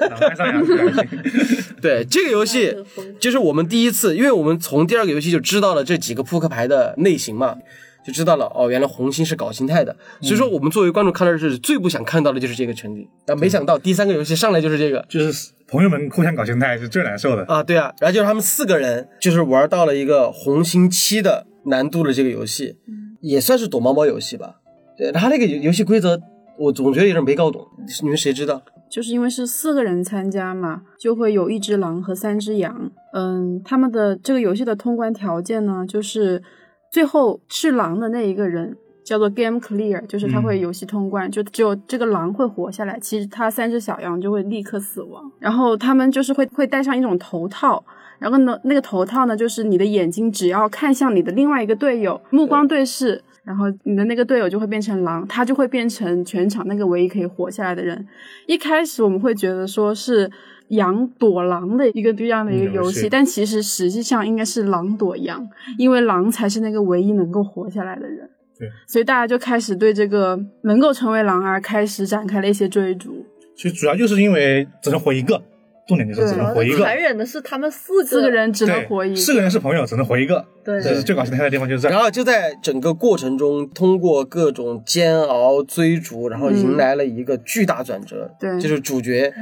[0.09, 1.73] 狼爱上扬是开心。
[1.81, 2.75] 对这个游戏，
[3.19, 7.57] 就是我们第一次，因为我们从第二个游戏就知道了这几个扑克牌的类型嘛，
[8.03, 9.95] 就知道了哦，原来红星是搞心态的。
[10.21, 15.05] 所以说，我们作为观众看到是最不想看到的就是这个成绩，但没想到第三个游戏上来就是这个。
[15.07, 17.43] 就是朋友们互相搞心态是最难受的。
[17.45, 22.77] 啊，对啊，然后就是他们四个人就是玩到了一个红心七的难度的这个游戏，
[23.21, 24.55] 也算是躲猫猫游戏吧。
[24.97, 26.19] 对，他那个游游戏规则
[26.57, 27.65] 我总觉得有点没搞懂，
[28.03, 28.61] 你们谁知道？
[28.89, 32.91] 就是因为是四个人参加嘛，就会有一只狼和三只羊。
[33.13, 36.43] 嗯，他们的这个游戏的通关条件呢，就是
[36.91, 45.31] 最后是狼的那一个人叫做 Game Clear，就是他会游戏通关，就只有这个狼会活下来，其实他三只小羊就会立刻死亡。
[45.39, 47.83] 然后他们就是会会戴上一种头套。
[48.19, 58.07] 然后呢，那个头套呢，就是你的眼睛只要看向你的另外一个队友，目光对视，然后你的那个队友就会变成狼，他就会变成全场那个唯一可以活下来的人。
[58.45, 60.29] 一开始我们会觉得说是
[60.71, 68.29] 羊躲狼的一个这样的一个游戏，嗯游戏但其实实际上应该是狼躲羊，因为狼才是那个唯一能够活下来的人。
[68.57, 73.25] 对，所以大家就开始对这个能够成为狼而开始展开了一些追逐。
[73.55, 75.41] 其实主要就是因为只能活一个，
[75.87, 76.77] 重点就是只能活一个。
[76.83, 80.45] 残忍的是他们四个四个人只能活一，四个人是朋友，只能活一个。
[80.63, 81.89] 对这是最搞心态的地方，就是这。
[81.89, 88.31] 然后就在整个过程中，通过各种煎熬、追逐，然后迎来了一个巨大转折。
[88.39, 89.33] 对就是主角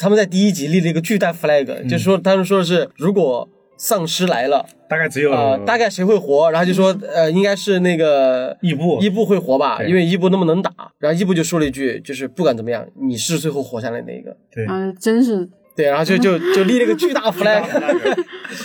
[0.00, 6.50] 他们在第一集立了一个巨大 flag，、就是说他们说的是如果丧尸来了大概只有啊、大概谁会活？
[6.50, 10.72] 然后就说呃，应该是那个伊布伊布会活吧，因为伊布那么能打。
[10.98, 14.36] 然后伊布就说了一句，就是不管怎么样，你是最后活下来那一个。
[14.50, 17.62] 对啊，真是对，然后就就就立了个 巨大 flag。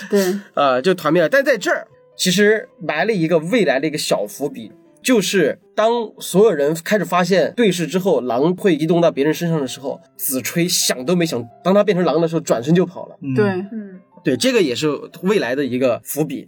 [0.10, 1.30] 对，啊， 就团灭了。
[1.30, 4.72] 但在这儿其实埋了一个未来的一个小伏笔，
[5.06, 13.16] 就是当所有人开始发现对视之后，狼会移动到别人身上的时候，子吹想都没想，当他变成狼的时候，转身就跑了。
[13.22, 14.90] 嗯对，嗯，对，这个也是
[15.22, 16.48] 未来的一个伏笔。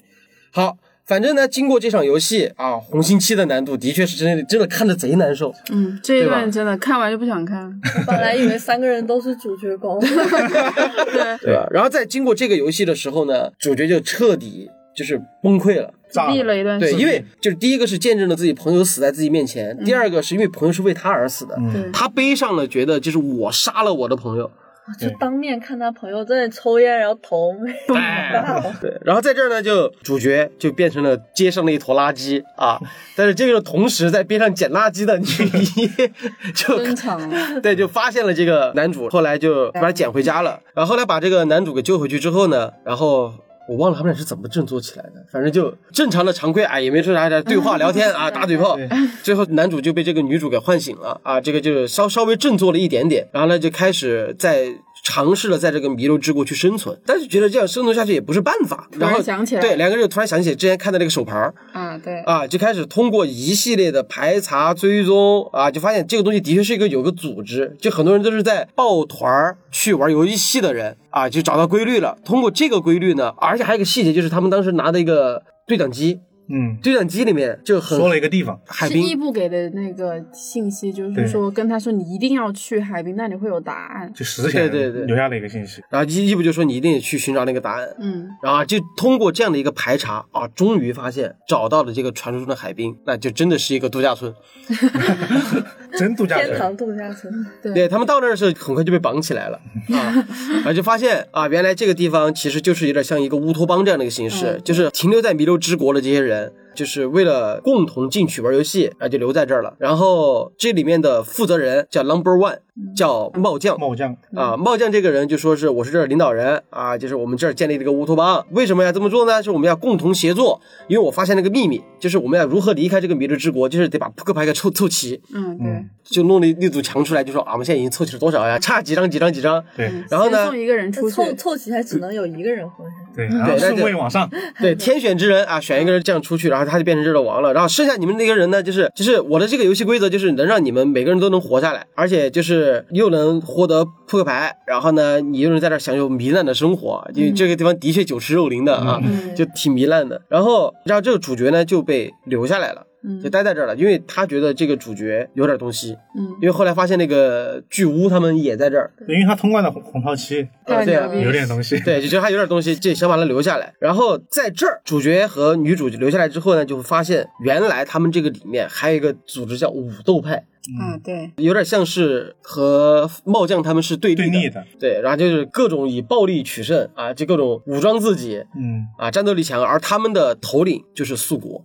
[0.51, 0.77] 好。
[1.05, 5.53] 反正呢，经过这场游戏啊，红心七的难度的确是真的，真的看着贼难受。
[5.71, 7.63] 嗯，这一段真的看完就不想看。
[7.99, 11.65] 我 本来以为三个人都是主角公， 对，对吧？
[11.71, 15.93] 然后在经过这个游戏的时候呢，主角就彻底就是崩溃了。
[16.09, 24.51] 炸立了一段对，时间因为就是第一个是见证了自己朋友死在自己面前，第二个是因为朋友是为他而死的，嗯他背上了觉得就是我杀了我的朋友。
[24.97, 32.79] 就当面看他朋友在那抽烟，然后头没大了，对，然后在这儿呢，就主角就变成了街上的一坨垃圾啊，
[33.13, 35.91] 但是这个同时在边上捡垃圾的女一
[36.55, 37.59] 就登场了。
[37.59, 40.61] 对，就发现了这个男主，后来就把他捡回家了。
[40.73, 43.33] 然后后来把这个男主给救回去之后呢，然后
[43.67, 48.77] 我忘了他们俩是怎么振作起来的，反正就正常的常规啊，也没说啥啥对话聊天啊， 打嘴炮。
[49.23, 54.69] 最后男主就被这个女主给唤醒了啊，这个就是稍稍微振作了一点点，然后呢就开始在。
[55.09, 58.89] 尝试了在这个弥留之国去生存，但是觉得这样生存下去也不是办法。
[58.99, 72.17] 然后想起来，对两个人就突然想起之前看的那个手牌啊，对啊，就开始通过一系列的排查追踪啊，就发现这个东西的确是一个有个组织，就很多人都是在抱团去玩游戏的人啊，就找到规律了。
[72.25, 76.19] 通过这个规律呢，而且还有一个细节，就是他们当时拿的一个对讲机。
[76.49, 79.01] 嗯，对讲机里面就很说了一个地方，海滨。
[79.01, 84.11] 是伊布给的那个信息，就是说跟他说你一定要去海滨，那里会有答案。
[84.13, 85.81] 就实现对对对留下了一个信息。
[85.89, 87.87] 然后伊伊布就说你一定得去寻找那个答案。
[87.99, 94.33] 嗯，然后就通过这样的一个排查啊，终于发现找到了这个传说中的海滨，那就真的是一个度假村。
[95.97, 97.45] 真度假村，天堂度假村。
[97.73, 99.59] 对他们到那儿是很快就被绑起来了
[99.93, 106.53] 啊，然后就发现啊，原来这个地方其实就是有点像一个乌托邦这样的一个形式，就是停留在弥留之国的这些人。
[106.75, 109.73] 就是为了共同进去玩游戏，啊，就留在这儿了。
[109.79, 112.59] 然后这里面的负责人叫 Number One，
[112.95, 113.79] 叫帽将。
[113.79, 118.45] 帽将啊，帽将这个人就说是我是这儿领导人啊，就是我们这儿建立了一个乌托邦。
[118.51, 119.41] 为什么要这么做呢？
[119.41, 125.21] 是我们要共同协作，因为我发现了个秘密，就是我们要如何离开这个弥留之国，就是得把扑克牌给凑凑齐。
[125.33, 125.85] 嗯，对。
[126.03, 128.57] 就弄了一组墙出来，就说啊，我们现在已经凑齐了多少呀？
[128.59, 129.61] 差几张几张几张。
[129.75, 129.91] 对。
[130.09, 130.45] 然后呢？
[130.45, 131.15] 送一个人出去。
[131.15, 133.27] 凑凑齐还只能有一个人活下对。
[133.27, 134.29] 对，顺位往上。
[134.61, 137.53] 对， 天选之人啊，选一个人这样出去，然后他就变成这儿的王了。
[137.53, 149.01] 然后剩下你们那个人呢，就是就是我的这个游戏规则就是能让你们每个人都能活下来，而且就是又能获得扑克牌，然后呢，你又能在这享受糜烂的生活，因为这个地方的确酒池肉林的啊，
[149.35, 150.21] 就挺糜烂的。
[150.29, 152.83] 然后，然后这个主角呢就被留下来了。
[153.23, 155.95] 就待在这儿了，因为他觉得这个主角有点东西。
[156.17, 161.79] 嗯，因为后来发现那个巨巫他们也在这儿，因为他通关了红桃七，对，有点东西。
[161.81, 163.73] 对，就觉得他有点东西，就想把他留下来。
[163.79, 170.45] 然后在这儿，主角和女主留下来之后呢，就会发现原来他们这个里面还有一个组织叫武斗派。
[170.79, 181.63] 啊，对，有点像是和帽将他们是对立的，对，然后就是各种以暴力取胜啊，就各种武装自己，嗯，啊，战斗力强，而他们的头领就是素国。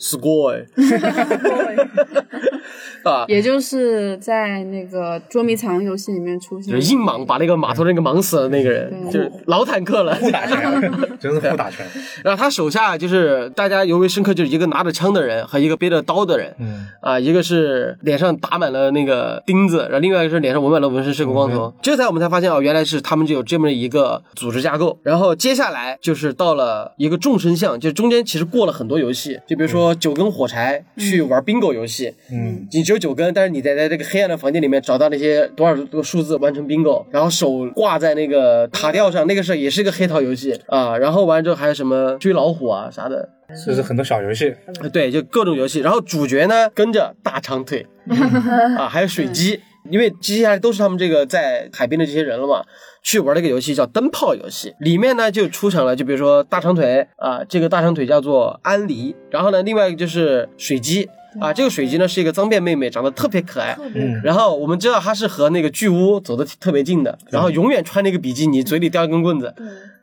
[0.00, 0.66] Score，
[3.04, 11.86] 啊，也就是在那个捉迷藏游戏里面出现，硬莽把那个码头那个莽死的那个人，就是老坦克了，不打拳，真是不打拳。
[12.24, 21.72] 然后他手下就是大家尤为深刻，就是一个拿着枪的人和一个背着刀的人，嗯，啊，一个是脸上打满了那个钉子，然后另外一个是脸上纹满了纹身，是个光头。
[21.80, 24.98] 这才我们才发现哦，原来是他们就有这么一个组织架构。
[25.02, 40.98] 然后接下来就是到了一个众生相，就中间其实过了很多游戏，就比如说九根火柴去玩 bingo 游戏，嗯，你只有九根，但是你在在这个黑暗的房间里面找到那些多少个数字完成 bingo，然后手挂在那个塔吊上，那个是也是个黑桃游戏啊。
[40.98, 43.28] 然后完之后还有什么追老虎啊啥的，
[43.64, 44.52] 就是很多小游戏，
[44.92, 45.78] 对，就各种游戏。
[45.78, 47.86] 然后主角呢跟着大长腿
[48.76, 52.64] 啊，还有水鸡，因为接下来都是他们这个在海边的这些人了嘛。
[53.02, 69.54] 去玩了一个游戏叫灯泡游戏，里面呢就出场了，就比如说大长腿啊，这个大长腿叫做安离，然后呢另外一个就是水鸡啊，这个水晶呢是一个脏辫妹妹，长得特别可爱，嗯，然后我们知道她是和那个巨巫走的特别近的，然后永远穿那个比基尼，嘴里叼一根棍子，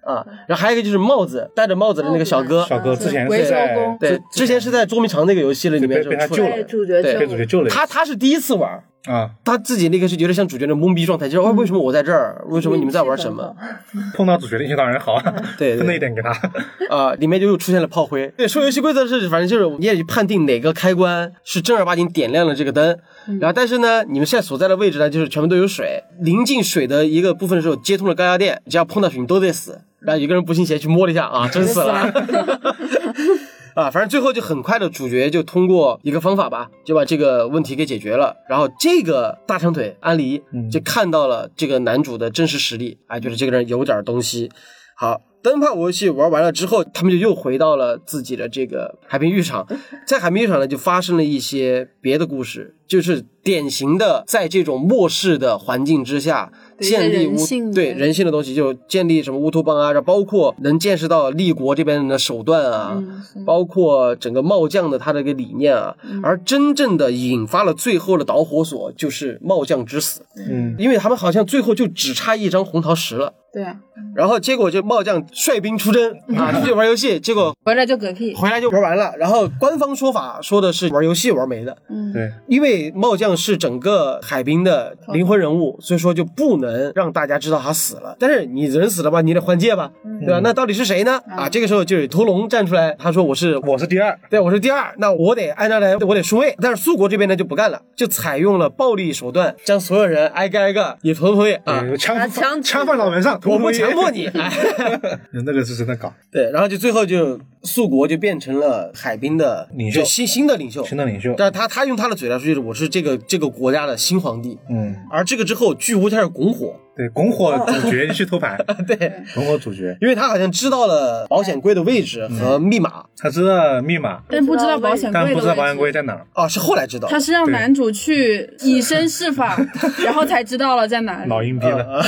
[0.05, 6.63] 啊，然后还有一个就是帽子戴着帽子的那个小哥，小哥之前是在对，之前是在捉迷藏那个游戏里面被他救了，
[7.01, 8.81] 对被主角救了，他他是第一次玩。
[9.07, 12.43] 啊，他自己那个是有点像主角的懵逼状态，就是哦为什么我在这儿？
[12.49, 13.55] 为什么你们在玩什么？
[14.15, 15.21] 碰到主角的运气当然好，
[15.57, 16.31] 对，分了一点给他。
[16.95, 18.27] 啊，里面就又出现了炮灰。
[18.37, 22.97] 对，说游戏规则是，反正就是你也去判定哪个开关是正儿八经点亮了这个灯。
[23.39, 29.81] 然后，但是呢，你们现在所在的位置呢，就是全部都有水，临近水的一个部分的时候接通了高压电，只要碰到水，你都得死。
[29.99, 32.11] 然后有个人不信邪去摸了一下，啊，真死了。
[33.77, 38.35] 啊，反正最后就很快的，主角就通过一个方法吧，就把这个问题给解决了。
[38.49, 44.49] 然后这个大长腿安妮就看到了这个男主的真实实力，哎，觉得这个人有点东西。
[44.95, 49.67] 好，灯泡游戏玩完了之后，他们就又回到了自己的这个海滨浴场，
[50.07, 56.51] 在海滨浴场呢，就发生了一些别的故事，就是典型的在这种末世的环境之下。
[56.79, 57.35] 建立乌
[57.73, 63.03] 对人性的东西，就建立什么乌托邦啊，然后包括能见识到立国这边的手段啊，
[63.45, 70.21] 包括整个帽将的他的一个理念啊，而真正的引发了最后的导火索就是帽将之死。
[70.35, 73.75] 嗯，因为他们好像最后就只差一张红桃十了，对啊，
[74.15, 78.35] 然后结果就帽将率兵出征啊， 出去玩游戏，结果回来就嗝屁。
[78.35, 79.13] 回来就玩完了。
[79.17, 88.15] 然后官方说法说的是玩游戏玩没的，嗯，对，因为帽将是整个海滨的灵魂人物，所以说就不能让大家知道他死了。
[88.19, 90.41] 但是你人死了吧，你得换届吧，对吧？
[90.43, 91.19] 那到底是谁呢？
[91.29, 96.55] 啊，这个时候就有屠龙站出来，他说我是我是第二，对，我是第二，那我得按照来，我得顺位。
[96.61, 104.27] 但是苏国这边呢就不干了，就采用了暴力手段，将所有人挨个挨个也同同意啊，枪枪枪放脑门上，我不强迫你。
[104.27, 104.51] 哎
[105.45, 114.57] 那个是真的搞，对，然后就最后就素国就变成了海滨的领袖新新的领袖，新的领袖，但是他他用他的嘴来说，就是我是这个这个国家的新皇帝。
[114.69, 118.95] 嗯，而这个之后，巨无开始拱火，对，拱火主角去偷盘， 对，
[119.35, 125.77] 拱火主角，因为他好像知道了保险柜的位置和密码，他知道密码，但不知道保险柜但不知道保险。
[125.77, 126.25] 柜在哪儿。
[126.33, 127.19] 哦，是后来知道他。
[127.19, 129.57] 是让男主去以身试法，
[130.03, 131.29] 然后才知道了在哪里。
[131.29, 132.05] 老阴逼了，啊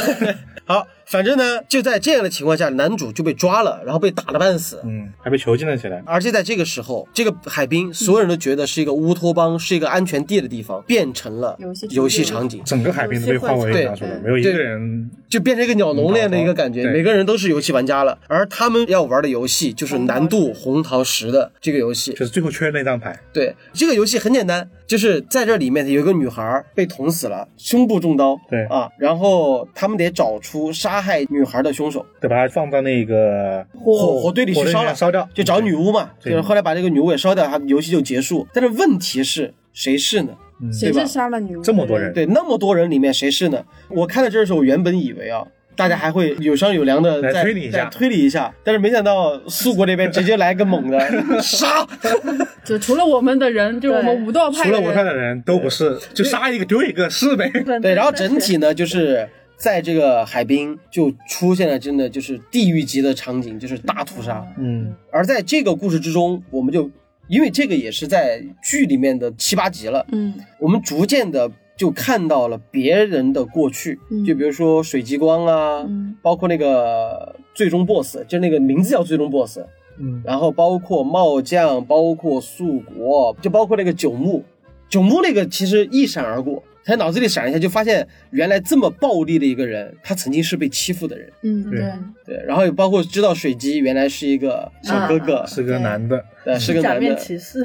[0.65, 4.79] 好，反正呢，就在这样的情况下，男主就被抓了，然后被打了半死。
[4.83, 6.03] 嗯，还被囚禁了起来。
[6.05, 13.85] 而且在这个时候，这个海滨所有人都觉得是一个乌托邦，是一个安全地的地方，变成了游戏游戏场景，整个海滨都被换为对
[14.23, 18.17] 没有一个人就变成一个鸟笼那样的一个感觉，每个人都是游戏玩家了。
[18.27, 22.11] 而他们要玩的游戏就是难度红桃十的这个游戏。
[22.13, 28.65] 就是最后缺那张牌，对，这个游戏很简单，就是在这里面有一个女孩被捅死了，胸部中刀，对。
[28.65, 35.29] 啊，然后他们得找出杀害女孩的凶手，得把它放到那个火火堆里去烧了，烧掉。
[35.33, 36.31] 就找女巫嘛，对。
[36.31, 38.47] 就是后来把这个女巫也烧掉，他游戏就结束。
[38.51, 40.33] 但是问题是谁是呢？
[40.71, 41.61] 谁是杀了女巫？
[41.61, 43.63] 这么多人，对，那么多人里面谁是呢？
[43.89, 45.45] 我看到这儿的时候，我原本以为啊。
[45.75, 50.99] 大家还会有商有量的来再推理一下推理一下，但是没想到苏国那边直接来个猛的
[51.41, 51.87] 杀，
[52.65, 57.49] 就除了我们的人，就是我们武道派，除了我派的人都不是，就杀一个丢一个是呗。
[57.81, 64.45] 对，然后整体呢，就是在这个海滨就出现了真的就是地狱级的场景，就是大屠杀。
[64.57, 66.91] 嗯，而在这个故事之中，我们就
[67.29, 70.33] 因为这个也是在剧里面的七八集了，嗯。
[70.59, 74.25] 我们逐渐的就看到了别人的过去，嗯。
[74.25, 76.17] 就比如说水极光啊，嗯。
[76.21, 79.59] 包括那个最终 BOSS，就那个名字叫最终 BOSS，
[79.99, 84.43] 嗯，然后包括帽将，包括素国，就包括那个九牧，
[84.89, 91.79] 九牧那个其实一闪而过，他脑子里闪一下就发现原来这么暴力的一个人，他曾经是被欺负的人，嗯，对
[92.25, 97.63] 对，然后也包括知道水姬原来是一个小哥哥，是个男的，对，是个假面男的，骑士，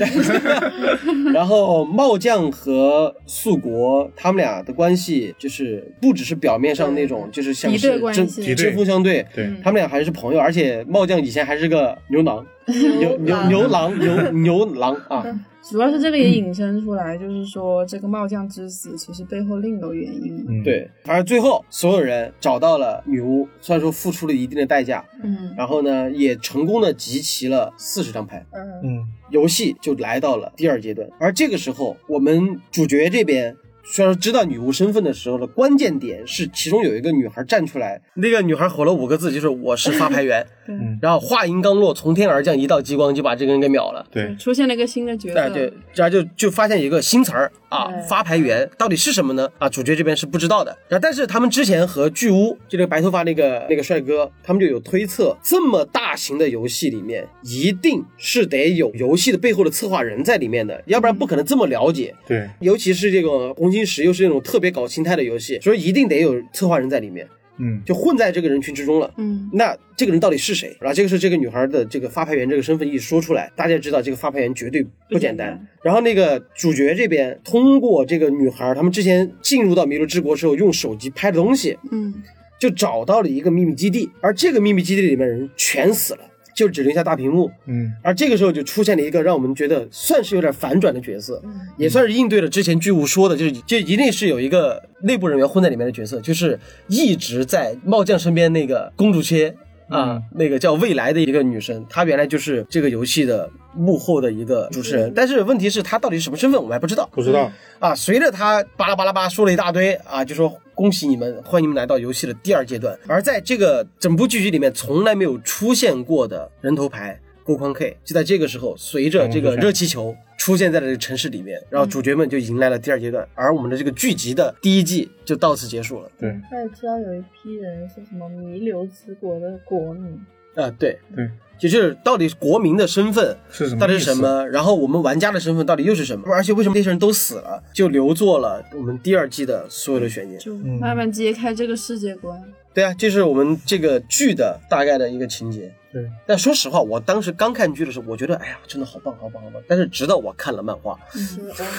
[1.32, 7.78] 然后茂将和素国他们俩的关系就是不只是表面上那种，就是像是
[8.12, 12.44] 针针锋相对，对，他们俩还是朋友，而且茂将以前还是个牛郎，
[12.98, 15.24] 牛牛牛郎牛牛郎啊，
[15.70, 20.44] 主要是这个也引申出来，就是说这个帽匠之死其实背后另有原因。
[20.48, 31.08] 嗯，对，反正最后所有人找到了女巫，虽然说付出了一定的代价，嗯然后呢也成功的集齐了四十张牌，嗯，嗯，游戏就来到了第二阶段。
[31.18, 40.46] 而这个时候，我们主角这边虽然说知道女巫身份的时候的关键点是，其中有一个女孩站出来，那个女孩吼了五个字，就是我是发牌员。
[40.66, 44.06] 嗯然后话音刚落，从天而降一道激光，就把这个人给秒了。
[44.10, 49.46] 对，出现了一个新的角对，色，对，然后就就发现一个新词儿啊，发牌员到底是什么呢？
[49.58, 50.74] 啊，主角这边是不知道的。
[50.88, 62.14] 然后，但是他们之前和巨巫，就那个白头发那个那个帅哥，他们就有推测，这么大型的游戏里面，一定是得有游戏的背后的策划人在里面的，要不然不可能这么了解。
[62.26, 69.12] 对，尤其是这个红心十，又是那种特别搞心态的游戏，所以一定得有策划人在里面，嗯，就混在这个人群之中了。
[69.16, 70.76] 嗯那这个人到底是谁？
[70.80, 75.66] 然后这个是这个女孩的这个发牌员这个身份一说出来，大家知道这个发牌员绝对不简单。
[75.82, 82.14] 然后那个主角这边通过这个女孩，他们之前进入到弥留之国之后，用手机拍的东西，嗯
[82.58, 86.20] 就找到了一个秘密基地，而这个秘密基地里面人全死了，
[86.54, 87.50] 就只留下大屏幕。
[87.66, 91.42] 嗯，而这个时候就出现了一个让我们觉得算是有点反转的角色，
[91.76, 99.54] 也算是应对了之前剧务说的，就是就一定是有一个内部人员混在里面的角色，就是一直在茂将身边那个公主切。
[99.88, 107.08] 啊，那个叫未来的一个女生，她原来就是这个游戏的幕后的一个主持人，但是问题是她到底是什么身份，我们还不知道。
[107.12, 112.98] 不知道，啊，随着他巴拉巴拉巴拉说了一大堆啊，就说恭喜你们，欢迎你们来到游戏的第二阶段。
[113.06, 126.10] 而在这个整部剧集里面，从来没有出现过的人头牌勾框 K，就在这个时候，随着这个热气球出现在了这个城市里面，然后主角们就迎来了第二阶段，而我们的这个剧集的第一季就到此结束了。
[126.18, 130.20] 对，他也知道有一批人是什么弥留之国的国民，
[130.54, 133.80] 啊，对对，就是到底国民的身份是什么？
[133.80, 134.14] 到底是什？
[134.14, 134.46] 么？
[134.48, 136.30] 然后我们玩家的身份到底又是什么？
[136.30, 140.38] 而且为什么那些人都死了，就留作了我们第二季的所有的悬念。
[140.38, 142.38] 就慢慢揭开这个世界观。
[142.74, 145.74] 对啊，这是我们这个剧的大概的一个情节。
[145.94, 149.62] 对，但说实话，我当时刚看剧的时候，我觉得哎呀，真的好棒，好棒，好棒。
[149.68, 150.98] 但是直到我看了漫画，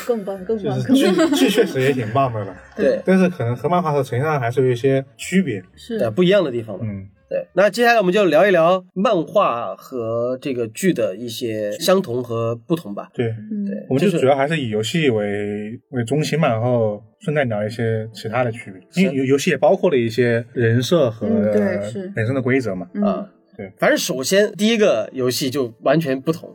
[0.07, 1.30] 更棒，更棒，就是更棒。
[1.34, 5.61] 剧剧确实也挺棒的了，对，但是可能和漫画和呈现上还是有一些区别。
[5.76, 6.86] 是的，不一样的地方嘛。
[6.86, 13.09] 嗯，对，那接下来我们就聊一聊漫画和这个剧的一些相同和不同吧。
[13.13, 26.49] 对，嗯，对，我们就就是主要还是以游戏为为中心嘛，然后顺带聊一些其他的区别，因为游游戏也包括了一些人设和嗯对是本身的规则嘛，嗯啊，对，反正首先第一个游戏就完全不同，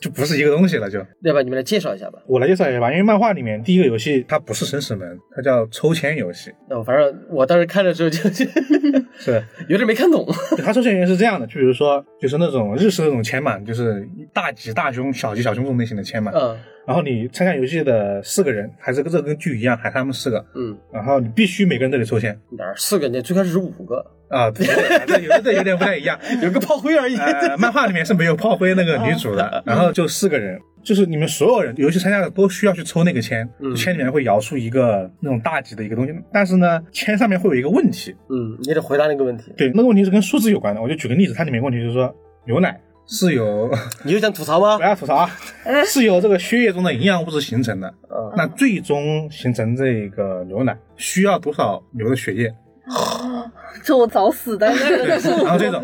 [0.00, 0.98] 就不是一个东西了就。
[1.22, 2.18] 要不你们来介绍一下吧。
[2.26, 8.44] 我来介绍一下吧，因为漫画里面第一个游戏它不是生死门，它叫抽签游戏，那我反正我当时看的时候就就
[9.18, 10.26] 是有点没看懂。
[10.64, 16.56] 它抽签游戏是这样的，就比如说就是那种日式那种签嘛，就是大吉大凶、小吉小凶这种类型的签嘛，嗯
[16.90, 23.22] 然后你参加游戏的四个人，还是跟这跟剧一样，还是他们四个，嗯，然后你必须每个人都得抽签哪儿四个你？
[23.22, 24.66] 最开始是五个，啊，对，
[25.06, 26.18] 这有这有点不太一样。
[26.42, 27.16] 有个炮灰而已。
[27.16, 39.54] 呃，漫画里面是没有炮灰那个女主的，然后就四个人，就是你们所有人游戏参加的都需要去抽那个签，嗯签里面会摇出一个那种大吉的一个东西，但是呢，签上面会有一个问题，嗯，你得回答那个问题。
[39.56, 40.82] 对，那个问题是跟数字有关的。
[40.82, 42.12] 我就举个例子，它里面问题就是说
[42.48, 42.80] 牛奶
[43.10, 43.70] 是由
[44.04, 44.82] 你就想吐槽吗不？
[44.86, 45.30] 要吐槽啊，
[45.84, 47.92] 是由这个血液中的营养物质形成的。
[48.08, 52.54] 嗯那最终形成这个牛奶需要多少牛的血液？
[53.82, 55.44] 这我早死在那儿了。
[55.44, 55.82] 然后这种，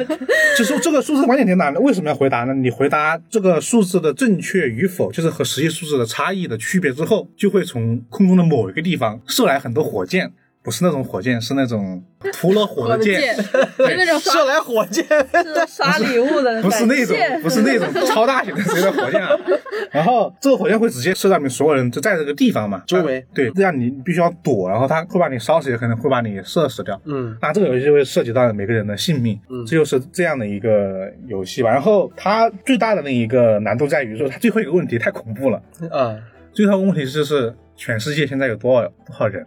[0.57, 1.81] 就是这个数字关键点哪呢？
[1.81, 2.55] 为什么要回答呢？
[2.55, 10.33] 你回答这个数字的正确与否，就是和实际数字的差异的区别之后，就会从空中的某一个地方射来很多火箭，
[10.67, 12.03] 不是那种火箭，是那种
[12.33, 13.37] 涂了火的箭，
[13.79, 19.31] 那种射来火箭，是 刷礼物的，不是那种，不是那种超大型的谁的火箭啊。
[19.93, 27.01] 然后这个火箭会直接射到你们所有人就在这个地方嘛，周围对，这样你必须要躲，然后他会把你烧死，也可能会把你射死掉。
[27.05, 31.71] 嗯那这个游戏就会涉及到每个人的性命，嗯这就是这样的一个游戏吧。
[31.71, 35.62] 然后它最大的那一个难度在于说，它最后一个问题太恐怖了。
[35.93, 36.17] 啊，
[36.53, 39.47] 最后一个问题就是全世界现在有多少多少人？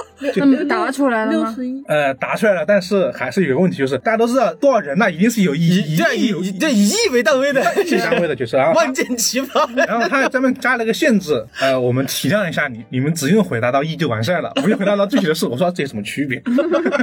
[0.35, 1.55] 那么答出来了吗？
[1.87, 5.11] 呃，答出来了，但是还是有个问题，就是大家都知道多少人呢？
[5.11, 9.67] 一定是有一以这以这以亿为单位的，以单位的就是啊 万箭齐发。
[9.75, 15.45] 然后他专门加了个限制，呃，我们体谅一下你，你们只用回答到亿就完事儿了，不用回答到具体的事。
[15.45, 16.41] 我说这有什么区别？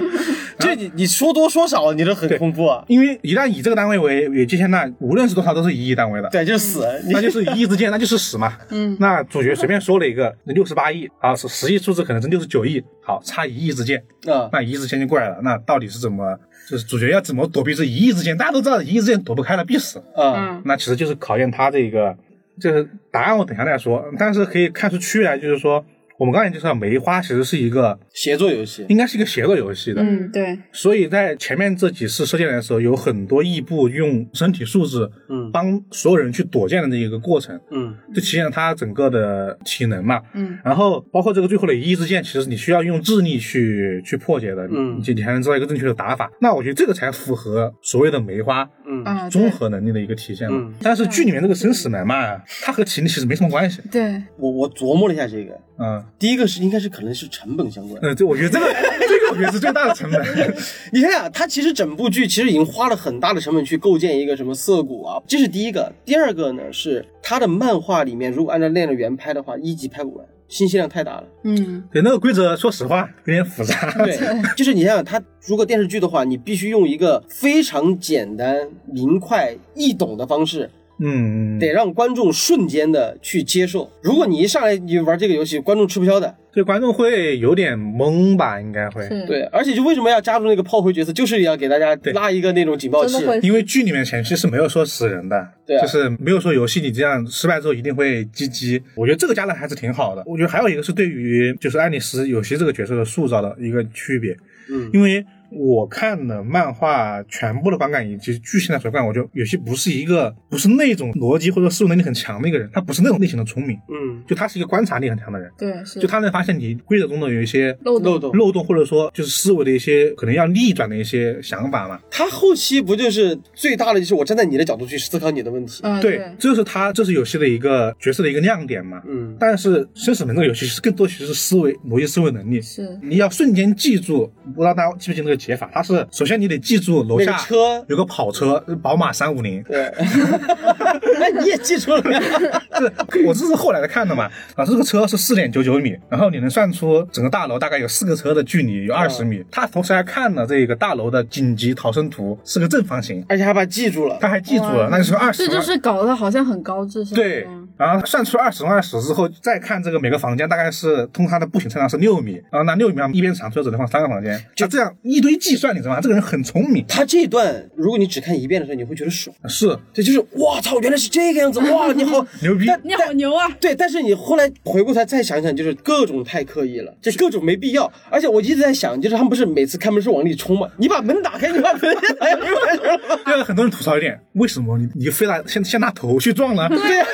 [0.59, 2.85] 这你你说多说少，你都很恐怖啊。
[2.89, 6.29] 因为一旦以这个单位为为界限，那无论是多少都是以亿单位的。
[6.31, 8.53] 对，就是死，那就是一亿之间，那就是死嘛。
[8.71, 15.39] 嗯，那主角随便说了一个六十八亿啊，是实际数字可能是六十九亿，好，差一亿支箭，啊，那一亿支箭就过来了。
[15.43, 16.39] 那到底是怎么，
[16.69, 18.37] 就是主角要怎么躲避这一亿之间？
[18.37, 19.99] 大家都知道一亿之间躲不开了，必死。
[20.15, 22.15] 啊，嗯那其实就是考验他这个，
[22.61, 25.83] 就是答案我等一下再说，但是可以看出区别来，就是说
[26.19, 28.85] 我们刚才介绍梅花其实是一个协作游戏。
[28.89, 40.21] 应该是一个协作游戏的，嗯，对，所以在前面这几次射箭的时候，有很多异步用身体素质，嗯帮所有人去躲箭的这一个过程，嗯就体现了他整个的体能嘛。
[40.35, 46.31] 嗯，然后包括这个最后的一亿之箭，其实你需要用智力去去破解的，嗯你你才能知道一个正确的打法。
[46.41, 50.59] 那我觉得这个才符合所谓的梅花嗯啊，综合能力的一个体现嘛。
[50.61, 53.81] 嗯但是剧里面这个生死门嘛，它和体力其实没什么关系。
[53.91, 58.01] 对，我我琢磨了一下这个，嗯，第一个是应该是可能是成本相关。
[58.03, 58.67] 呃，这我觉得这个
[59.01, 60.23] 这个我觉得是最大的成本。
[60.93, 65.93] 你看啊，他其实整部剧其实已经花了很大的成本去构建一个什么涩谷啊，这是第一个。
[66.05, 71.25] 第二个呢是他的漫画里面，如果按照那样的原拍的话，一集拍不完，信息量太大了。
[71.45, 73.91] 嗯，对那个规则，说实话有点复杂。
[74.05, 74.19] 对，
[74.57, 83.90] 就是你想想，他如果电视剧的话，你必须用一个非常简单、明快、易懂的方式，嗯，得让观众瞬间的去接受。
[84.03, 86.34] 如果你一上来你玩这个游戏，观众吃不消的。
[86.51, 88.61] 对观众会有点懵吧？
[88.61, 98.82] 应该会，对，而且就为什么要加入那个炮灰角色，就是要给大家拉一个那种警报器因为剧里面前期是没有说死人的，对啊就是没有说游戏你这样失败之后一定会击击。
[98.96, 100.24] 我觉得这个加的还是挺好的。
[100.26, 104.36] 我觉得还有一个是对于就是爱丽丝有些这个角色的塑造的一个区别，
[104.72, 115.51] 嗯因为我看了漫画全部的观感以及剧情的所感，我觉得有些不是一个不是那种逻辑或者思维能力很强的一个人，他不是那种类型的聪明，嗯，就他是一个观察力很强的人。
[115.57, 118.32] 对，是，就他能发现你规则中的有一些漏漏洞。
[118.34, 121.99] 漏洞，或者说就是思维的一些可能要逆转的一些想法嘛。
[122.11, 125.80] 他后期不就是最大的就是我站在你的角度去思考你的问题。
[125.82, 129.03] 嗯，对，这就是他这是游戏的一个角色的一个亮点嘛。
[129.07, 139.62] 嗯但是生死门这个游戏是更多其实是思维逻辑思维能力，是，你要瞬间记住，不知道大家记不记得那个解法，它是首先你得记住楼下车有个跑车，宝马三五零。
[139.62, 142.20] 对， 哎，你也记住了呀？
[143.11, 149.45] 是我这是后来才看的嘛，啊，这个车是四点九九米，然后你能算出整个大楼大概有四个车的距离有二十米。
[149.51, 154.18] 他同时还看了这个大楼的紧急逃生图，是个正方形，而且还把它记住了。
[154.20, 157.14] 他还记住了，那就是二十这就是搞得好像很高智商。
[157.14, 157.47] 对，
[157.79, 166.01] 然后算出二十乘二十之后，再看这个每个房间大概是通过它的步行车量是六米，然后那六米上一边长，最后只能放三个房间，就这样一堆计算，你知道吗？
[166.01, 169.35] 这个人很聪明，他这一段，如果你只看一遍的时候，你会觉得爽。
[169.49, 172.66] 是这，就是哇操，原来是这个样子，哇，你好 牛逼。
[172.83, 173.49] 你好牛啊！
[173.61, 177.91] 对，但是你后来回过头来再想想，就是各种太刻意了，就各种没必要。
[178.11, 180.68] 而且我一直在想，就是他们不是每次开门是往里冲吗？
[180.79, 183.20] 你把门打开，你把门打开，不 就完事了吗？
[183.24, 186.68] 第二个，很多人吐槽一点，为什么你你非拿先先拿头去撞呢？
[186.68, 187.07] 对呀、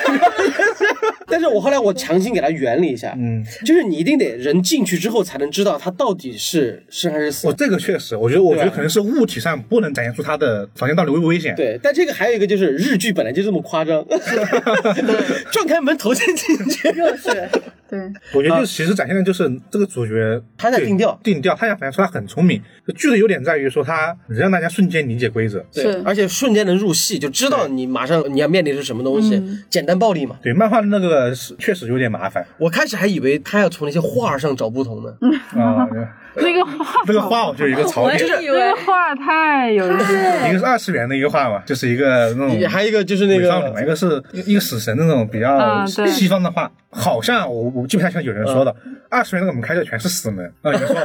[1.35, 7.53] 但是我后来我强行给他圆了一下，嗯，就是你一定得人进去之后才能知道他到底是生还是死我。
[7.53, 11.53] 这个确实，我觉得我觉得可能是物体上不能展现出他的房间到底危不危险。
[11.57, 14.07] 对，但这个还有一个就是日剧本来就这么夸张，
[15.51, 16.89] 撞开门头先进去。
[16.91, 17.51] 热血，
[17.95, 22.61] 对，我觉得就是其实展现的就是这个主角他在定调定调，他想反映出他很聪明。
[22.97, 25.65] 剧的优点在于说他能让大家瞬间理解规则。
[25.73, 29.41] 对是，而且瞬间能入戏，就知道你马上你要面临的是什么东西，
[29.71, 30.37] 简单暴力嘛。
[30.43, 35.15] 对，漫画的那个是确实有点麻烦我开始还以为他要从那些画上找不同呢，
[35.57, 35.89] 啊。
[36.43, 40.49] 那个画，那个画我就有一个槽我点，我以为那个画太有意思了。
[40.49, 48.74] 一个是二次元的一个画嘛，就是一个那种还有一个就是那美少女嘛，一个个是一个死神那种比较西方的画，好像我我记不太清有人说的，
[49.09, 50.97] 二次元那个门开的全是死门，啊，有人说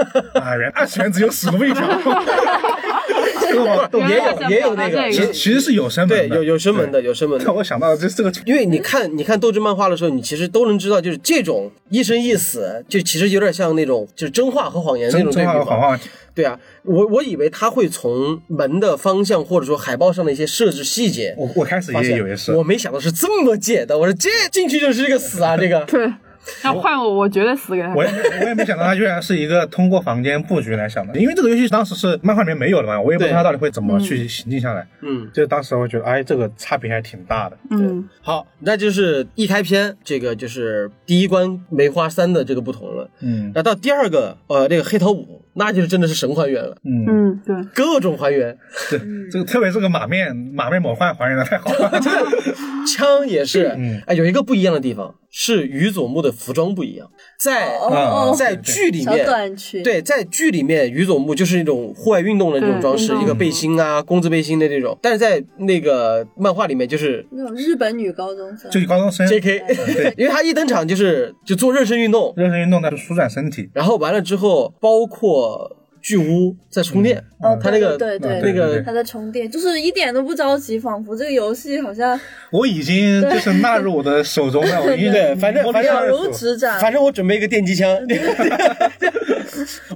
[0.41, 1.85] 啊，原二次元只有死路一条，
[4.09, 7.45] 也有也有那个，其实其其实是有生门的，对有有生门的有生门的。
[7.45, 7.53] 对。
[7.53, 15.53] 我想到这这个因为你看，你看斗志漫画的时候，你其实都能知道，就是这种一生一死，就其实有点像那种就是真话和谎言那种对比嘛。
[15.53, 15.99] 真话和谎话，
[16.35, 23.97] 对啊，我我以为他会从门的方向或者说海报上的一些设置细节我我开始也以为是我没想到是这么解的。
[23.97, 25.81] 我说这进去就是这个死啊，这个。
[25.81, 26.07] 对，
[26.63, 28.03] 要换我，我绝对死给他我。
[28.03, 28.11] 也
[28.41, 34.87] 我也没想到他居然是一个通过房间布局来想的，因为这个游戏当时是漫画里面没有的嘛，我也不知道他到底会怎么去行进下来。
[35.01, 37.57] 嗯，就当时我觉得，哎，这个差别还挺大的。
[37.71, 43.09] 嗯，好，那就是一开篇这个就是第一关梅花三的这个不同了。
[43.21, 48.57] 嗯那到第二个，呃，这个黑桃五，那就是真的是神还原了，嗯，嗯，对，各种还原，
[48.89, 48.99] 对，
[49.31, 51.99] 这个特别这个马面马面魔幻还原的太好了。
[52.87, 59.25] 枪也是，嗯哎，有一个不一样的地方是宇佐木的服装不一样，在、哦在剧里面。
[59.83, 64.97] 对，在剧里面，宇佐木就是那种户外运动的那种装饰，一个背心啊，工字背心的这种。
[65.01, 69.59] 但是在那个漫画里面，就是那种日本女高中生，就高中生 J.K.，
[69.93, 73.69] 对因为他一登场就是就做热身运动，热身运动，那就舒展身体。
[73.73, 75.48] 然后完了之后，包括
[76.01, 82.17] 巨屋在充电，哦，他那个对对嗯那个他在充电，就是一点都不着急，仿佛这个游戏好像
[82.51, 87.89] 我已经就是纳入我的手中了， 我已经对反正反正了如指掌，反正我准备一个电击枪，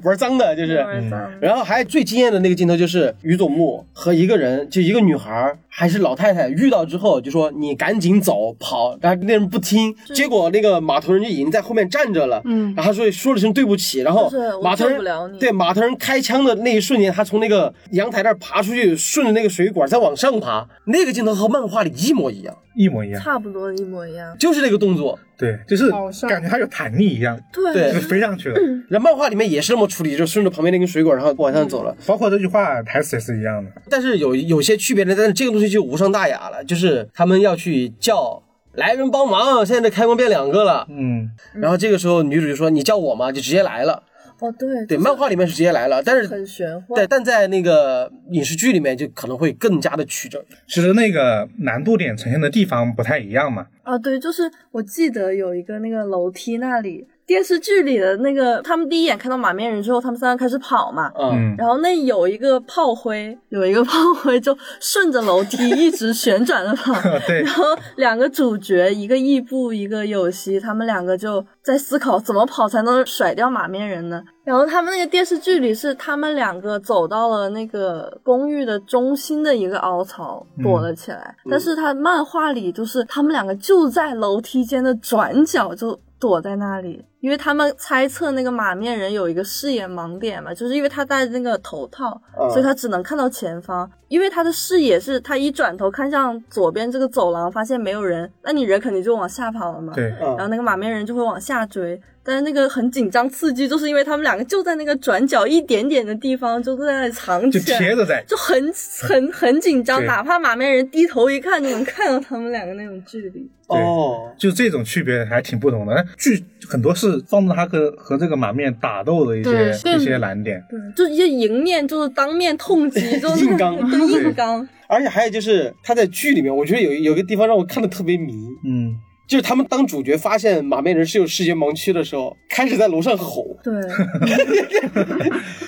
[0.03, 0.83] 玩脏的，就是。
[0.89, 12.71] 嗯然后还最惊艳的那个镜头就是于佐木和一个人，就一个女孩儿还是老太太遇到之后就说你赶紧走跑，然后那人不听，结果那个码头人就已经在后面站着了，嗯。
[12.75, 23.21] 然后说说了声对不起，然后就是我码头人对码头人开枪的那一瞬间，他从那个阳台那儿爬出去，顺着那个水管再往上爬，那个镜头和漫画里一模一样，一模一样。
[23.21, 24.35] 差不多一模一样。
[24.37, 25.17] 就是那个动作。
[25.37, 25.89] 对，就是
[26.27, 28.55] 感觉它有弹力一样，对对就是飞上去了。
[28.87, 31.95] 然后漫画里面也是这么处理，就顺着旁边那根水管，然后往上走了。
[32.05, 33.69] 包括这句话台词也是一样的。
[33.89, 38.41] 但是有有些区别呢，但是这个东西就无伤大雅了，就是他们要去叫
[38.73, 40.87] 来人帮忙，现在这开关变两个了。
[40.89, 44.03] 嗯，然后这个时候女主就说：“你叫我嘛？”就直接来了。
[44.39, 46.95] 哦对对，漫画里面是直接来了，但是很玄幻。
[46.95, 50.43] 对，但在那个影视剧里面就可能会更加的曲折。
[50.67, 53.67] 其实那个难度点呈现的地方不太一样嘛。
[53.83, 66.93] 啊，对，就是我记得有一个那个楼梯那里，电视剧里的那个，他们第一眼看到马面人之后，他们三个开始跑嘛，嗯，嗯，然后那有一个炮灰，有一个炮灰就顺着楼梯一直旋转着跑，
[67.25, 67.41] 对。
[67.41, 67.63] 然后
[67.95, 74.21] 两个主角，一个异步，一个有希，他们两个就在思考怎么跑才能甩掉马面人呢？
[74.43, 87.01] 然后他们那个电视剧里是他们两个走到了那个公寓的中心的一个凹槽躲了起来，但是他漫画里就是他们两个就在楼梯间的转角就躲在那里。
[87.23, 93.89] 因为他们猜测那个马面人有一个视野盲点嘛，就是因为他戴那个头套，所以他只能看到前方。
[94.09, 99.93] 因为他的视野是他一转头看向左边这个走廊，发现没有人，那你人肯定就往下跑了嘛。
[99.93, 101.99] 对，然后那个马面人就会往下追。
[102.25, 108.71] 但是那个很紧张刺激，就是因为他们两个就在那个转角一点点的地方，就在那里藏起来，就贴着在，就很
[109.01, 110.05] 很很紧张。
[110.05, 113.49] 哪怕马面人低头一看，就能看到他们两个那种距离。
[113.67, 116.05] 哦，就这种区别还挺不同的。
[116.17, 123.75] 剧很多是放着他和和这个马面打斗的一些一些难点，对，就一些迎面就是当面痛击， 就是硬刚，
[124.09, 124.67] 硬刚。
[124.87, 128.33] 而且还有就是他在剧里面，我觉得有有个地方让我看的特别迷，
[128.65, 128.95] 嗯。
[129.27, 133.45] 就是他们当主角发现马面人是有视觉盲区的时候，开始在楼上吼。
[133.63, 133.73] 对，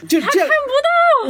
[0.08, 0.88] 就这样看不到。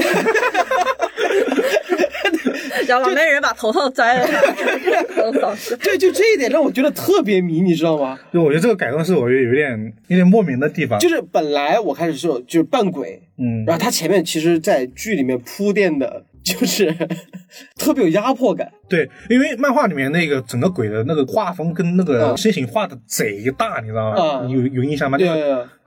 [2.87, 4.27] 然后马面人把头套摘了。
[5.81, 8.19] 对，就这一点让我觉得特别迷，你知道吗？
[8.33, 10.99] 就我觉得这个改动是我觉得有点有点莫名的地方。
[10.99, 16.25] 就是本来我开始说就是扮鬼，嗯，然后他前面其实，在剧里面铺垫的。
[16.45, 16.95] 就是
[17.75, 24.47] 特别有压迫感，对，因为漫画里面那个整个鬼的那个画风跟那个身形画的贼大，你知道吗？
[24.47, 25.17] 有有印象吗？
[25.17, 25.27] 对，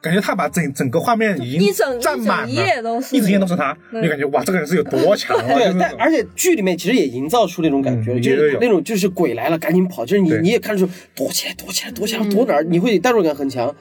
[0.00, 5.46] 感觉他把整整个画面已经占满了，一整页都是，一整页都是他，你感觉哇，这个人是有多强啊？
[5.54, 13.72] 对，但而且剧里面其实也营造出那种感觉，就是那种就是鬼来了赶紧跑，就是你你也看出躲起来躲起来躲起来躲哪儿，你会代入感很强。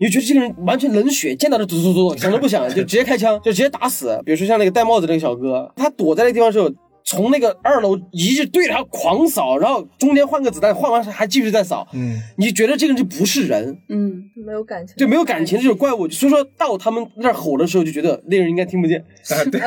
[0.00, 4.18] 你就觉得这个人完全冷血，见到就嘟嘟嘟，想都不想 就直接开枪，就直接打死。
[4.24, 6.70] 比如说像那个戴帽子那个小哥，他躲在那个地方的时候，
[7.04, 11.86] 从那个二楼一直对着他狂扫，然后中间换个子弹，换完还继续再扫。
[11.92, 13.76] 嗯，你觉得这个人就不是人？
[13.88, 16.08] 嗯，没有感情，对，没有感情的这种怪物。
[16.08, 18.98] 所以说到他们那儿吼的时候，就觉得那人应该听不见。
[19.00, 19.60] 啊，对，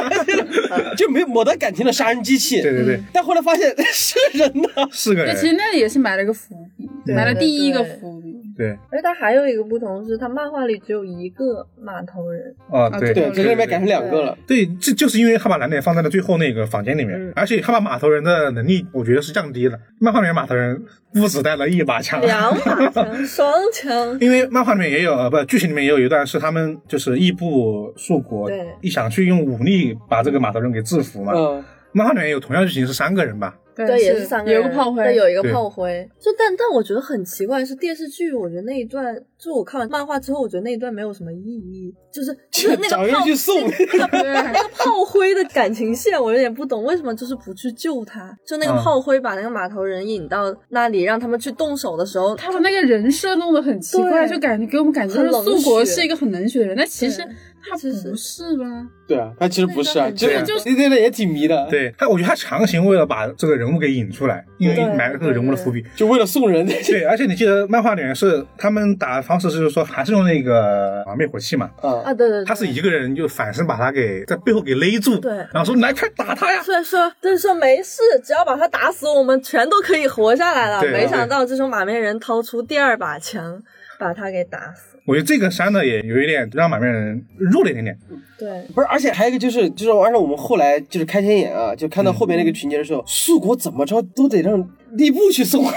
[0.96, 2.62] 就没有没得感情的杀人机器。
[2.62, 3.00] 对对对。
[3.12, 5.36] 但后来发现 是人呐，是个人。
[5.36, 8.30] 其实那里也是埋了个伏笔，埋了第一个伏笔。
[8.56, 14.36] 对，而且它还有一个不同是，它漫画里只有一个码头人啊，对对，这里面改成两个了。
[14.46, 19.78] 对，这就是因为他把蓝点放在了最后那个房间里面，而且他把码头人的能力，我觉得是降低了。
[20.00, 20.82] 漫画里面码头人
[21.12, 24.18] 不止带了一把枪，两把枪，双枪。
[24.20, 31.32] 因为漫画里面也有，呃，不，剧情里面也有一段是他们就是异步树国一想去用武力把这个码头人给制服嘛。
[31.34, 33.56] 嗯，漫画里面有同样剧情是三个人吧。
[33.86, 36.08] 对，也是三个，有个炮灰，有一个炮灰。
[36.18, 43.24] 就但但我觉得很奇怪，是电视剧，我觉得那一段，就我看完漫画之后，我觉得那一段没有什么意义，就是 就是那个炮，
[44.12, 48.36] 那个炮灰的感情线，我有点不懂，为什么就是不去救他？
[48.46, 57.22] 就那个炮灰把那个码头人引到那里，让他们去动手的时候，他们那个人设弄得很奇怪，就感觉给我们感觉素国是一个很冷血的人，但其实。
[57.62, 58.64] 他不是吧？
[59.06, 61.66] 对啊，他其实不是啊，就就那那也挺迷的。
[61.68, 66.64] 对他，我觉得他强行为了把这个人物给引出来，因为埋了这个人物的伏笔，就为了送人。
[66.66, 71.70] 对，而且你记得漫画里面是他们打的方式，就是说还是用那个啊灭火器嘛。
[71.82, 76.62] 啊啊，对对，他是一个人就反身把他给在背后给勒住，对，然后说来快打他呀。
[76.62, 80.82] 所以说就是说没事，只要把他打死，我们全都可以活下来了。
[80.82, 83.62] 没想到这时候马面人掏出第二把枪，
[83.98, 84.89] 把他给打死。
[85.10, 87.98] 我觉得这个删的也有一点让满面人弱了一点点。
[88.38, 94.56] 对，不是，而且还有一个就是，就是按照我们后来就是开天眼啊，就看到后面那个情节的时候，素国怎么着都得让
[94.96, 95.74] 吏部去送啊。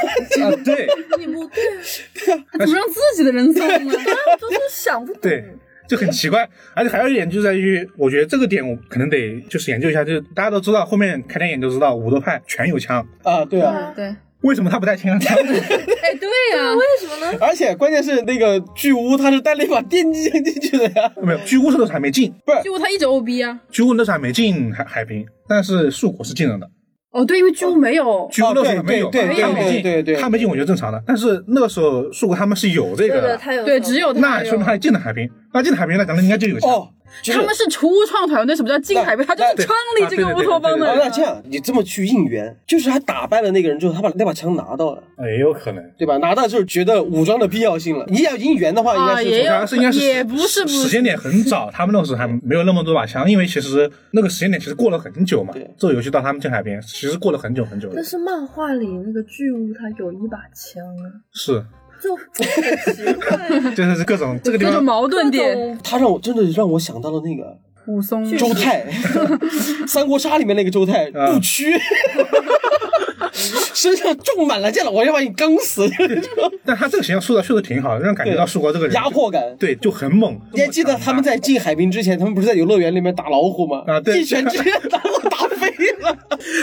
[0.63, 0.85] 对，
[1.17, 1.63] 吏部对
[2.13, 3.93] 对啊，怎么让自己的人送呢？
[4.39, 5.19] 都是想不通。
[5.19, 5.43] 对，
[5.89, 6.47] 就很奇怪。
[6.75, 14.13] 而且还有一点就在于，我觉得这个点我可能得就是研究一下，就是大家都知道，后面开天眼就知道五斗派全有枪啊，对啊，对。
[14.43, 15.11] 为什么他不带枪？
[15.19, 17.37] 哎，对呀，为什么呢？
[17.41, 21.11] 而且关键是那个巨乌他是带了一把电击枪进去的呀。
[21.21, 23.59] 没有，巨乌是那时候还没进，不是巨乌他一直 OB 啊。
[23.71, 26.69] 巨乌那时候还没进海海平，但是树果是进了的。
[27.11, 31.01] 哦，对，因为巨乌没有，巨乌那时候没有，对对没进，对对，他没进我觉得正常的。
[31.05, 36.57] 但是那个时候树果他们是有这个，对他有，对，只有他那说明他进了海平，那进了海平，那可能应该就有
[37.21, 37.35] 枪。
[37.35, 39.23] 他们是初创团队，什么叫金海杯？
[39.23, 40.95] 他就是创立这个乌托邦的。
[40.95, 46.17] 那这样，你这么去应援，就是他打败了那个人之后，他把那把枪拿到了，也有可能，对吧？
[46.17, 48.05] 拿到就是觉得武装的必要性了。
[48.07, 55.53] 你要应援的话，应该是也是应该是也不是时间点很早，他们那时候还没有那么多把枪，因为其实那个时间点其实过了很久嘛。
[55.77, 57.89] 这个游戏到他们进海边，其实过了很久很久。
[57.93, 61.05] 但是漫画里那个巨物他有一把枪啊。
[61.33, 61.63] 是。
[62.03, 68.25] 就很奇怪， 就是各种这个地方矛盾点，他让我真的让我想到了那个武松。
[68.37, 68.85] 周泰，
[69.87, 71.73] 三国杀里面那个周泰不屈，
[73.73, 75.89] 身上中满了箭了，我要把你刚死。
[76.65, 80.39] 但他这个形象塑造确实挺好，让人感觉到树国这个人压迫感，对，就很猛。
[80.53, 83.83] 你还记得他们在进海滨之前，他们不是在游乐园里面打老虎吗？
[83.87, 85.29] 啊，对，一拳直接打飞
[86.01, 86.17] 了。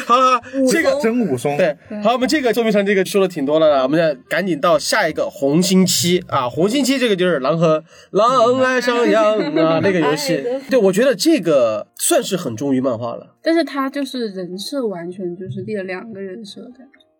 [0.07, 0.41] 好了，
[0.71, 1.57] 这个真武松。
[1.57, 10.45] 对，好，我们这个说明上这个说的挺多了了，我们再赶紧到下一个红星期啊，红星期这个就是狼和狼爱上羊啊那个游戏。
[10.69, 16.75] 对，我觉得这个算是很忠于漫画了，但是他就是人设完全就是立了两个人设的。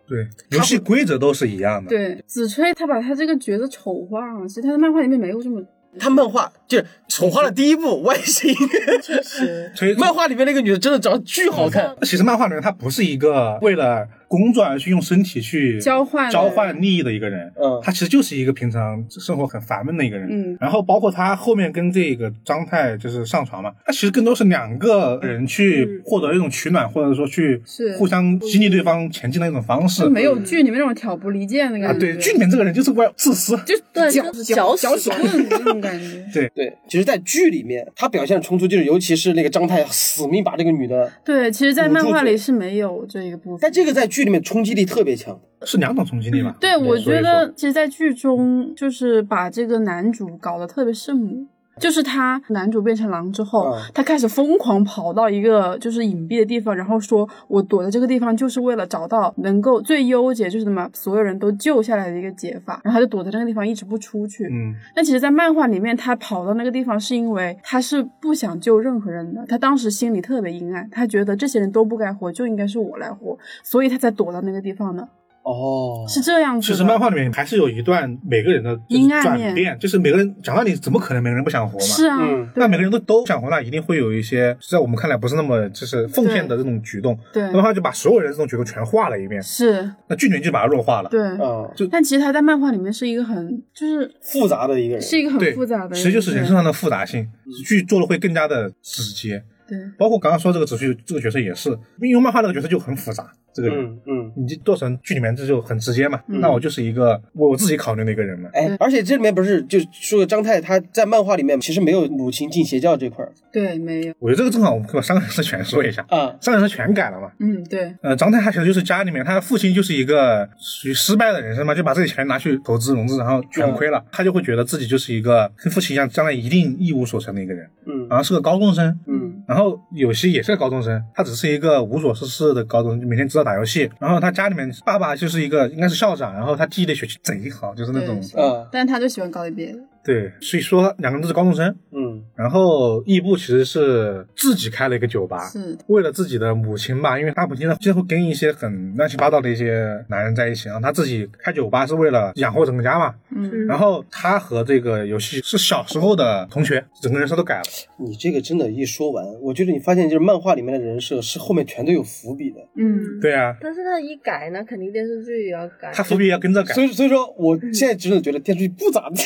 [0.09, 1.89] 对，游戏规则都是一样的。
[1.89, 5.63] 对，子吹他把他这个角色丑化了，其实他的漫画里面没有这么。
[5.99, 8.55] 他漫画就是丑化了第一部外星，
[9.03, 11.97] 确实， 漫画里面那个女的真的长得巨好看。
[12.03, 14.07] 其实漫画里面她不是一个为了。
[14.31, 27.61] 工作而去用身体去交换交换利益的一个人，嗯，他其实就是一个平常生活很烦闷的一个人，嗯，然后包括他后面跟这个张太就是上床嘛，他其实更多是两个人去获得一种取暖，或者说去
[27.99, 36.51] 互相激励对方前进的一种方式，没有剧里面那种挑拨离间的感觉，对，剧里面这个人就是为了自私，就对，搅搅搅屎棍那种感觉， 对。
[36.55, 45.01] 对，其实，在剧里面他表现的冲突就是，尤其是那个张太死命把这个女的，对，其实，在漫画里是没有这一个部分，但这个在剧里面冲击力特。
[45.01, 46.55] 特别强，是两种冲击力吧？
[46.61, 51.47] 对，我觉得其实，在剧中就是把这个男主搞得特别圣母。
[51.81, 64.45] 就是他男主变成狼之后，他开始疯狂跑到一个就是隐蔽的地方，然后说：“我躲在这个地方就是为了找到能够最优解，就是什么所有人都救下来的一个解法。”然后他就躲在那个地方一直不出去。
[64.45, 75.09] 嗯，但其实，在漫画里面，他跑到那个地方是因为他是不想救任何人的，他当时心里特别阴暗，他觉得这些人都不该活，就应该是我来活，所以他才躲到那个地方的。
[75.43, 76.67] 哦，是这样子。
[76.67, 78.79] 其实漫画里面还是有一段每个人的
[79.23, 81.85] 转变，就是每个人讲道理，怎么可能每个人不想活嘛？
[81.85, 82.19] 是啊，
[82.57, 87.19] 那每个人都都想活，那一定会有一些在我们看来不是那么就是奉献的这种举动。
[87.33, 89.43] 对，那话就把所有人这种举动全画了一遍。
[89.43, 91.09] 是，那剧里面就把它弱化了。
[91.09, 97.27] 对，嗯，就但其实他在漫画里面是一个很就是复杂的一个人，是一个很复杂的，其实就是人身上的复杂性，
[97.67, 99.43] 剧做的会更加的直接。
[99.67, 101.71] 对，包括刚刚说这个子旭这个角色也是，
[102.03, 103.31] 因为漫画那个角色就很复杂。
[103.53, 106.21] 这个人，嗯，你就做成剧里面这就很直接嘛。
[106.27, 108.49] 那我就是一个我自己考虑的一个人嘛。
[108.53, 113.33] 哎，而且这里面不是就说张太他在漫画里面其实没有母亲进邪教这块儿。
[113.53, 114.15] 对，没有。
[114.19, 117.31] 我觉得这个正好我们可以把三个人设全说一下啊，三个人设全改了嘛。
[117.41, 117.93] 嗯，对。
[118.03, 127.69] 呃，张太他其实就是家里面他的父亲就是一个属于失败的人生嘛，就把自己钱拿去投资融资，然后全亏了，他就会觉得自己就是一个跟父亲一样，将来一定一无所成的一个人。
[127.87, 128.97] 嗯，然后是个高中生。
[129.07, 134.21] 嗯，然后有些也是个高中生，他只是一个无所事事的高中，每天知道打游戏，然后。
[134.21, 139.79] 他家里面爸爸就是一个应该是校长，然后他记忆力学习贼好，就是那种，嗯，但是他就喜欢搞一别的。
[140.11, 145.79] 对，所以说两个人都是高中生，嗯，然后义布其实是自己开了一个酒吧，是。
[145.87, 157.65] 为了自己的母亲吧，因为他母亲呢经常会跟一些很乱七八糟的一些男人在一起，然后他自己开酒吧是为了养活整个家嘛，嗯，然后他和这个游戏是小时候的同学，整个人设都改了。
[158.01, 169.23] 你这个真的，一说完，我觉得你发现就是漫画里面的人设是后面全都有伏笔的，嗯，对啊，但是他一改呢，肯定电视剧也要改，他伏笔要跟着改，所以所以说我现在真的觉得电视剧不咋地。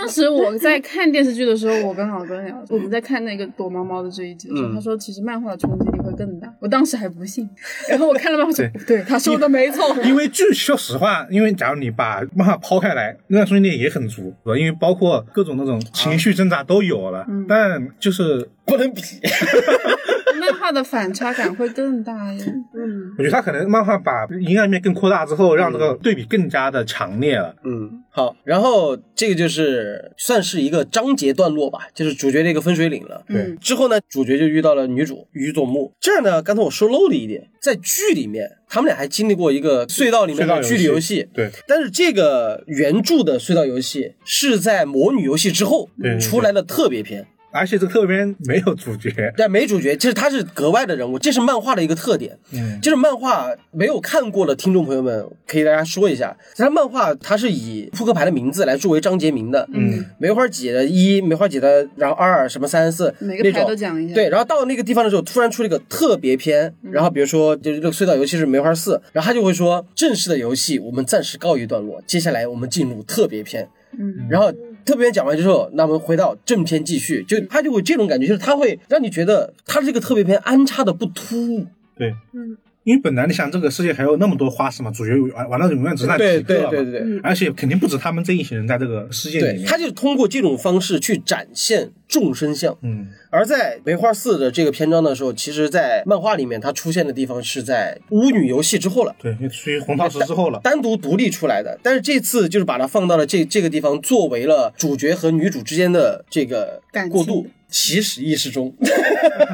[0.00, 6.52] 就当时我在看电视剧的时候，我跟老哥聊，我们在看那个躲猫猫的这一集的时候，他说其实漫画的冲击力会更大。
[6.60, 7.48] 我当时还不信，
[7.88, 9.94] 然后我看了漫画，说对，他说的没错。
[10.04, 19.02] 因为剧说实话，因为假如你把漫画抛开来，那冲击力也很足，因为包括各种那种情绪挣扎都有了，但就是不能比。
[20.40, 27.54] 漫画的反差感会更大一嗯，我觉得他可能漫画把阴暗面更扩大之后，让这个对比更加的强烈了。
[27.64, 33.22] 嗯，好，然后这个就是算是一个章节段落吧，就是主角的一个分水岭了。
[33.28, 35.92] 对，之后呢，主角就遇到了女主于佐木。
[36.00, 41.28] 这儿呢，刚才我说漏了一点，在剧里面，他们俩还经历过一个隧道里面的距离游戏。
[41.34, 45.88] 对，但是这个原著的隧道游戏是在魔女游戏之后
[46.20, 47.26] 出来的特别篇。
[47.52, 52.38] 而且这个特别篇没有主角，但，没主角，其实他是格外的人物，这是漫画的一个特点。
[52.52, 59.68] 嗯，就是漫画没有看过的听众朋友们，可以大家说一下，它漫画它是以扑克牌的名字来作为章节名的。
[59.72, 64.14] 嗯，梅花几的一，梅花几的，然后二什么三四，每个牌都讲一下。
[64.14, 73.68] 对，然后到那个地方的时候，突然出了一个特别篇，然后比如说就是这个隧道游戏是梅花四，然后他就会说正式的游戏我们暂时告一段落，接下来我们进入特别篇。
[73.98, 74.52] 嗯，然后。
[74.84, 81.66] 特别讲完之后，那我们回到正片继续，就他就会这种感觉，就是他会让你觉得他这个特别篇安插的不突兀。
[81.96, 82.56] 对，嗯。
[82.84, 89.66] 因为本来你想这个世界还有那么多花式嘛，主角玩玩到永远只那几个对对对对，而且肯定不止他们这一群人在这个世界里面。
[89.66, 92.74] 他就通过这种方式去展现众生相。
[92.80, 99.14] 嗯，而在梅花四的这个篇章的时候，其实，在漫画里面它出现的地方是在巫女游戏之后了。
[99.20, 101.78] 对，属于红宝石之后了，单独独立出来的。
[101.82, 107.46] 但是这次就是把它放到了这这个地方，作为了主角和女主之间的这个过渡。
[107.72, 108.74] 起始意识中，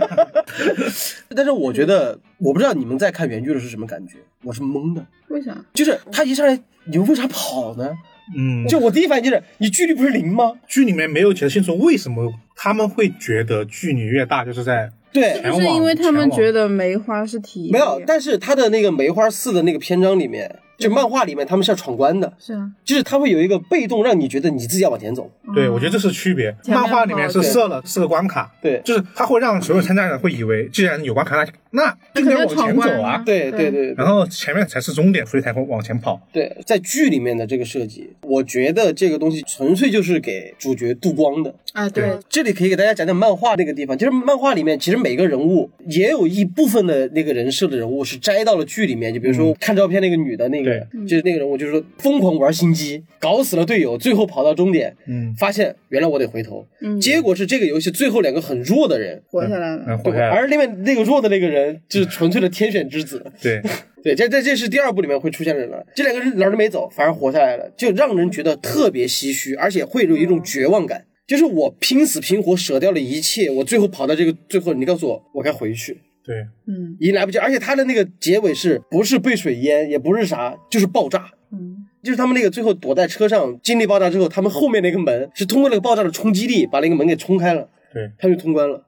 [1.35, 5.05] 但是我觉得，我不知道你们在看原剧的是什么感觉，我是懵的。
[5.29, 5.57] 为啥？
[5.75, 7.91] 就是他一上来，你们为啥跑呢？
[8.37, 10.53] 嗯，就我第一反应就是，你距离不是零吗？
[10.67, 20.59] 剧里面没有解释清楚为什么他们会觉得距离越大就是在对，就是因为他们觉得梅花是体没有，但是他的那个梅花四的那个篇章里面。
[20.77, 25.31] 就漫画里面，他们是要闯关的，是啊，就是他会有一个被动，让你觉得你自己要往前走。
[25.55, 26.55] 对，我觉得这是区别。
[26.69, 31.47] 漫画里面是设了四个关卡，对，就是他会让所有参加者会以为，既然有关卡，那
[31.77, 33.23] 那就得往前走啊。
[33.25, 36.21] 对对对，然后前面才是终点，所以才会往前跑。
[36.33, 41.89] 对，在剧里面的这个设计，我觉得这个东西纯粹就是给主角镀光的啊。
[41.89, 51.47] 对，这里可以给大家讲讲漫画那个地方，就是漫画里面其实每个人物也有一部分的那个人设的人物是摘到了剧里面，就比如说看照片那个女的那个，就是那个人。
[51.47, 63.63] 物就是说，疯狂玩心机，搞死了队友，最后跑到终点，嗯，发现原来我得回头，嗯，结果是这个游戏最后两个很弱的人活下来了，活下来，而另外那个弱的那个人就是纯粹的天选之子， 对。
[64.07, 75.99] 对，这这这是第二部里面会出现的人了，这两个人哪儿都没走，反而活下来了，就让人觉得特别唏嘘，而且会有一种绝望感，就是我拼死拼活舍掉了一切，我最后跑到这个最后，你告诉我我该回去。
[76.25, 76.37] 对，
[76.69, 88.87] 嗯，已经来不及，而且他的那个结尾是不是被水淹，也不是啥，就是爆炸，嗯，就是他们那个最后躲在车上，经历爆炸之后，他们后面那个门是通过那个爆炸的冲击力把那个门给冲开了，对，他就通关了。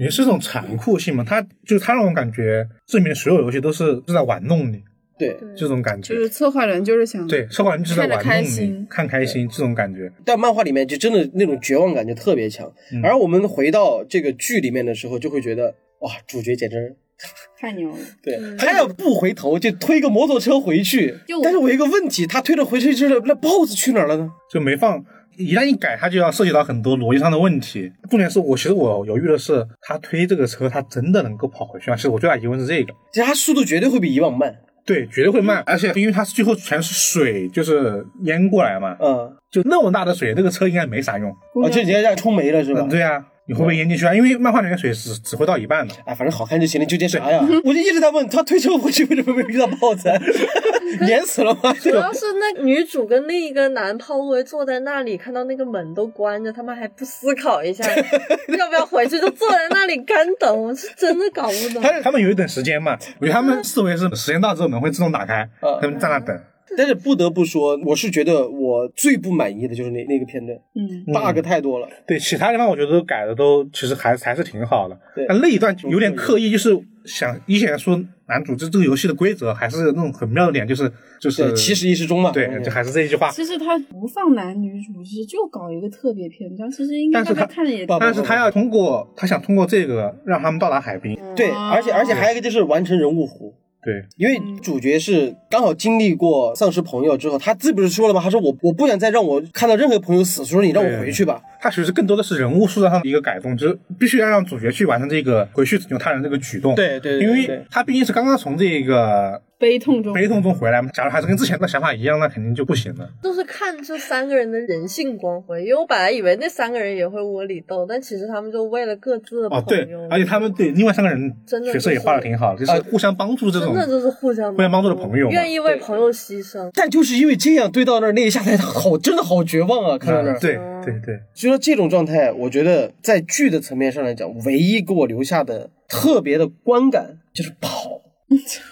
[0.00, 4.82] 也是一种残酷性嘛，他就是他让我感觉这里面所有游戏都是是在玩弄你，
[5.18, 10.10] 对，这种感觉，就是策划人就是想对策划人就是在玩弄你，看开心这种感觉。
[10.24, 12.72] 但漫画里面就真的那种绝望感就特别强，
[13.02, 16.96] 而我们回到这个剧里面的时候，就会觉得哇，主角简直。
[17.60, 17.96] 太牛了！
[18.22, 21.14] 对，他要不回头就推个摩托车回去。
[21.42, 24.30] 但是我有一个问题，他推着回去之后，那豹子去哪儿了呢？
[24.50, 25.04] 就没放。
[25.36, 27.90] 一旦一改，它就要涉及到很多逻辑上的问题。
[28.10, 31.96] 重点是我其实我犹豫的是，他推这个车，它真的能够跑回去吗？
[31.96, 32.92] 其实我最大疑问是这个。
[33.12, 34.54] 其实它速度绝对会比以往慢。
[34.84, 35.62] 对，绝对会慢。
[35.66, 38.96] 而且因为它最后全是水，就是淹过来嘛。
[39.00, 39.36] 嗯。
[39.50, 41.30] 就那么大的水，这个车应该没啥用。
[41.54, 42.86] 哦，就直接让冲没了是吧？
[42.90, 43.24] 对呀。
[43.50, 44.14] 你会不会淹进去啊？
[44.14, 45.92] 因为漫画里面水只只会到一半的。
[46.06, 47.44] 哎，反正好看就行了，纠结啥呀？
[47.64, 50.08] 我就一直在问他推车回去为什么没有遇到豹子？
[51.08, 51.72] 淹死了吗？
[51.82, 57.84] 主要是那女主跟另一个男炮灰坐在那里，看到那个门都关着，他们还不思考一下
[58.56, 60.62] 要不要回去，就坐在那里干等。
[60.62, 61.82] 我是真的搞不懂。
[61.82, 62.96] 他他们有一等时间嘛？
[63.18, 65.48] 我觉得他们思维是时间到之后门会自动打开，
[65.80, 66.40] 他们在那等。
[66.76, 71.88] 但是不得不说，我是觉得我最不满意的就是那那个片段，嗯，bug 太多了。
[72.06, 74.98] 对，其他地方我觉得都改的都其实还还是挺好的。
[75.14, 76.70] 对，但那一段有点刻意，就是
[77.04, 80.90] 想一显说男主这这个游戏的规则还是那种很妙的点，就是
[81.20, 82.30] 就是其实意识中嘛。
[82.30, 83.30] 对，就还是这一句话。
[83.30, 87.84] 其实他不放男女主，其实就搞一个特别篇章，其实应该大家看着也。
[87.98, 91.18] 但是他要通过他想通过这个让他们到达海滨。
[91.34, 93.52] 对，而且而且还有一个就是完成人物弧。
[93.82, 98.20] 对，因为主角是刚好经历过丧失朋友之后，他自己不是说了吗？
[98.22, 101.40] 他说我我不想再让我看到任何朋友死，所以你让我回去吧。
[101.60, 106.74] 他其实更多的是人物塑造上的一个改动，就是必须要让主角去完成这个回去拯救他人这个举动。
[106.74, 109.42] 对对，因为他毕竟是刚刚从这个。
[109.60, 110.88] 悲痛中，悲痛中回来嘛。
[110.94, 113.06] 假如还是跟之前的想法一样，那肯定就不行了。
[113.22, 126.70] 就是看这三个人的人性光辉，因为我本来以为那三个人也会窝里斗，但其实他们就为了各自的哦，对，而且他们对另外三个人角色也画的挺好，就是互相帮助这种，真的就是互相互相帮助的朋友，愿意为朋友牺牲。
[126.72, 129.98] 但就是因为这样，对到那儿那一下才好，真的好绝望啊！
[129.98, 138.00] 看到那儿，对对对，所以说这种状态，我觉得在剧的层面上来讲，唯一给我留下的特别的观感就是跑。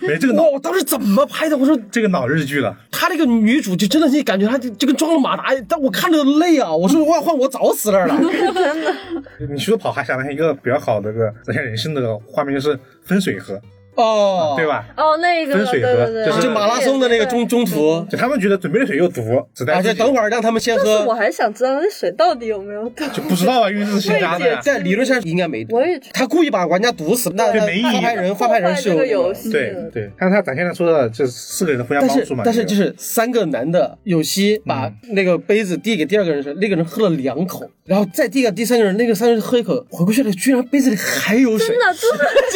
[0.00, 0.44] 没 这个脑！
[0.44, 1.58] 我当时怎么拍的？
[1.58, 2.76] 我说这个脑日剧了。
[2.92, 6.72] 他那个女主就真的是感觉她就就跟装了马达，但我看着累啊！
[6.72, 8.16] 我说我要，换我早死那儿了。
[8.22, 8.94] 真的。
[9.52, 13.60] 你说跑还想到一个比较好的个展现人性的画面，就是分水河。
[13.98, 14.86] 哦，对吧？
[14.96, 19.22] 哦，那个分水河就是马拉松的那个中中途，就他们觉得准备的水有毒，
[19.54, 19.74] 只带。
[19.74, 21.04] 而且等会儿让他们先喝。
[21.04, 24.60] 我还想知道那水到底有没有毒，就不知道啊，因为这是新加的。
[24.62, 25.76] 在理论上应该没毒。
[25.76, 27.82] 我也他故意把玩家毒死，那没意义。
[27.82, 32.42] 发牌人发牌人是有对对，但是他展现的说的这四个人的互相帮助嘛。
[32.44, 41.68] 但是就是三个男的有希把那个杯子递给第二个人时，那个人喝了两口，然后再递给第三个人，那个三个人喝一口，回过去了，居然杯子里还有水。
[41.68, 41.84] 真的，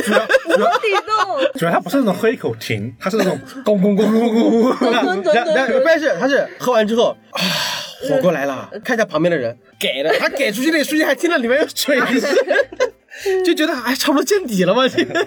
[0.03, 1.32] 真的 无底洞。
[1.55, 2.13] 主要他不是那种。
[2.13, 7.41] 喝一口停，他是那种 咣咣咣咣咣咣，然后关键是他是喝完之后啊，
[8.07, 12.31] 火过来了，看一下旁边的人给了，他给出去那个瞬间还听到里面有水声，
[13.45, 15.27] 就觉得哎差不多见底了吧，这个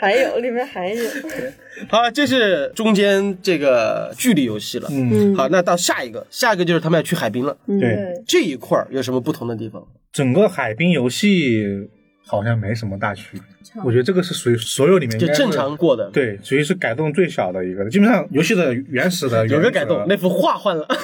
[0.00, 1.04] 还有里面还有，
[1.88, 9.82] 好，这是中间这个距离游戏了，嗯，好，那到下一个，下一个就是他们要去海滨了，对，这一块有什么不同的地方？
[10.12, 11.88] 整个海滨游戏。
[12.30, 13.40] 好像没什么大区别。
[13.84, 16.10] 我觉得这个是属于所有里面就正常过的。
[16.10, 17.88] 对，属于是改动最小的一个。
[17.90, 20.86] 基本上游戏的原始的有个改动，那幅画换了。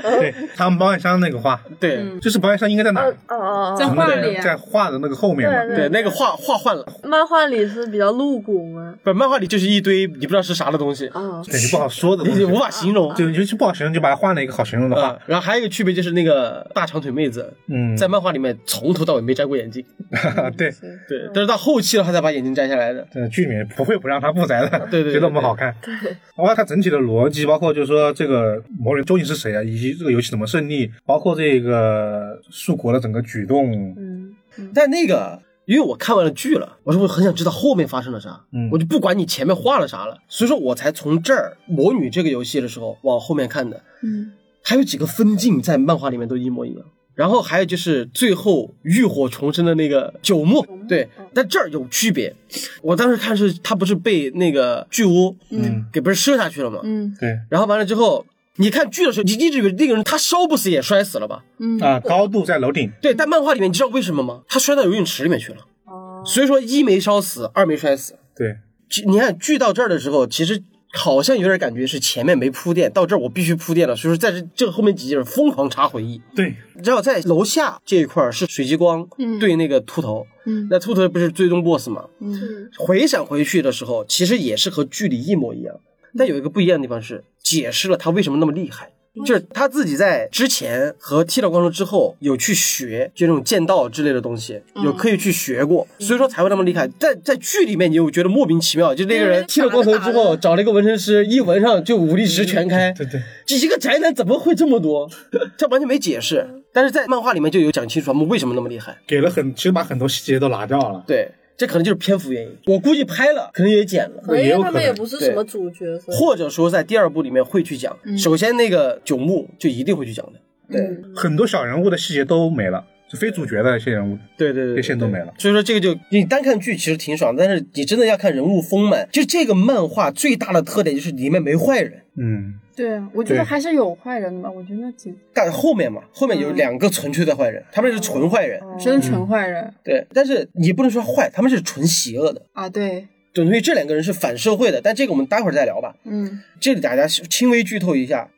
[0.00, 3.02] 对，他们保险箱那个画，对，就是保险箱应该在哪？
[3.02, 5.74] 哦哦哦，在画里，在画的那个后面嘛。
[5.74, 6.86] 对，那个画画换了。
[7.02, 8.94] 漫画里是比较露骨吗？
[9.02, 11.08] 不，漫画里就是一堆你不知道是啥的东西。
[11.08, 13.12] 啊，对，不好说的， 你无法形容。
[13.14, 15.18] 对尤其不好形容，就把它换了一个好形容的画。
[15.26, 19.84] 然后还有一个区别就是那个大长腿妹子，嗯，在漫画里面从头到尾没摘过眼镜。
[20.56, 20.70] 对
[21.08, 23.06] 对，但是到后期了，他才把眼镜摘下来的。
[23.12, 25.74] 对剧里面不会不让他不摘的， 对对，觉得我们好看。
[25.82, 33.94] 对，包括它整体的逻辑，包括就是说这个魔人究竟是谁啊，以及这个游戏怎么胜利，包括这个树国的整个举动。
[33.98, 34.34] 嗯，
[34.74, 43.82] 但那个，因为我看完了剧了，我说我很想知道后面发生了啥，嗯，我就不管你前面画了啥了，所以说我才从这儿魔女这个游戏的时候往后面看的。
[44.02, 44.32] 嗯，
[44.62, 46.84] 还有几个分镜在漫画里面都一模一样。
[47.18, 52.32] 然后还有就是最后浴火重生的那个九牧，对，但这儿有区别。
[52.80, 56.78] 我当时看是他不是被那个巨乌，嗯，给不是射下去了吗？
[56.84, 57.36] 嗯，对。
[57.50, 58.24] 然后完了之后，
[58.58, 61.42] 你看剧的时候，你一直以为那个人他烧不死也摔死了吧？
[61.58, 62.88] 嗯啊，高度在楼顶。
[63.02, 64.42] 对，但漫画里面你知道为什么吗？
[64.46, 65.66] 他摔到游泳池里面去了。
[65.86, 66.22] 哦。
[66.24, 68.14] 所以说一没烧死，二没摔死。
[68.36, 68.58] 对。
[69.04, 70.62] 你看剧到这儿的时候，其实。
[70.92, 76.20] 好像有点感觉是前面没铺垫，到这儿我必须铺垫了，所以说在这这后面几页疯狂查回忆。
[76.34, 79.06] 对，然后在楼下这一块是水激光
[79.38, 82.06] 对那个秃头，嗯，那秃头不是最终 boss 吗？
[82.20, 85.76] 嗯，回闪回去的时候，其实也是和剧里一模一样，
[86.16, 88.90] 但有一个不一样的地方是解释了他为什么那么厉害。
[89.24, 96.88] 就是他自己在之前和剃了光头之后有去学，就那种剑道之类的东西，有刻意去学过，所以说才会那么厉害。
[96.98, 102.92] 在在剧里面，你又觉得莫名其妙，就那个人剃了光头之后找了一个纹身师，一纹上就武力值全开。
[102.92, 105.08] 对对， 这一个宅男怎么会这么多？
[105.56, 106.48] 这完全没解释。
[106.72, 111.02] 但是在漫画里面就有讲清楚他们为什么那么厉害，给了很其实把很多细节都拿掉了。
[111.06, 111.28] 对。
[111.58, 117.98] 这可能就是篇幅原因，我估计拍了，可能也剪了，因为他们也不是什么主角，或者说在第二部里面会去讲。
[118.16, 120.40] 首先那个九牧就一定会去讲的，
[120.70, 125.34] 对，很多小人物的细节都没了，就非主角的一些人物，对对对，这些都没了。
[125.36, 129.08] 所以说这个就你单看剧其实挺爽，但是你真的要看人物丰满。
[129.10, 132.54] 就这个漫画最大的特点就是里面没坏人，嗯。
[132.78, 134.48] 对啊，我觉得还是有坏人的吧。
[134.48, 139.74] 我觉得挺，但后面嘛，后面有两个纯粹的坏人，他们是纯坏人，真纯坏人。
[139.82, 142.68] 对，但是你不能说坏，他们是纯邪恶的啊。
[142.68, 144.80] 对，等于这两个人是反社会的。
[144.80, 145.96] 但这个我们待会儿再聊吧。
[146.04, 148.30] 嗯，这里大家轻微剧透一下，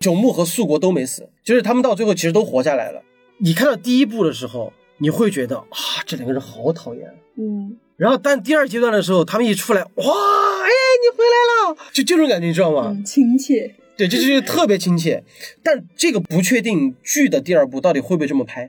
[0.00, 3.02] 九牧和素国都没死，就是他们到最后其实都活下来了。
[3.38, 7.12] 你看到第一部的时候，你会觉得啊，这两个人好讨厌。
[7.36, 10.70] 嗯，然后但第二阶段的时候，他们一出来，哇，哎，
[11.00, 12.96] 你回来了，就这种感觉，你知道吗？
[13.04, 13.74] 亲切。
[13.96, 15.22] 对，这就是特别亲切，
[15.62, 18.68] 但这个不确定剧的第二部到底会不会这么拍。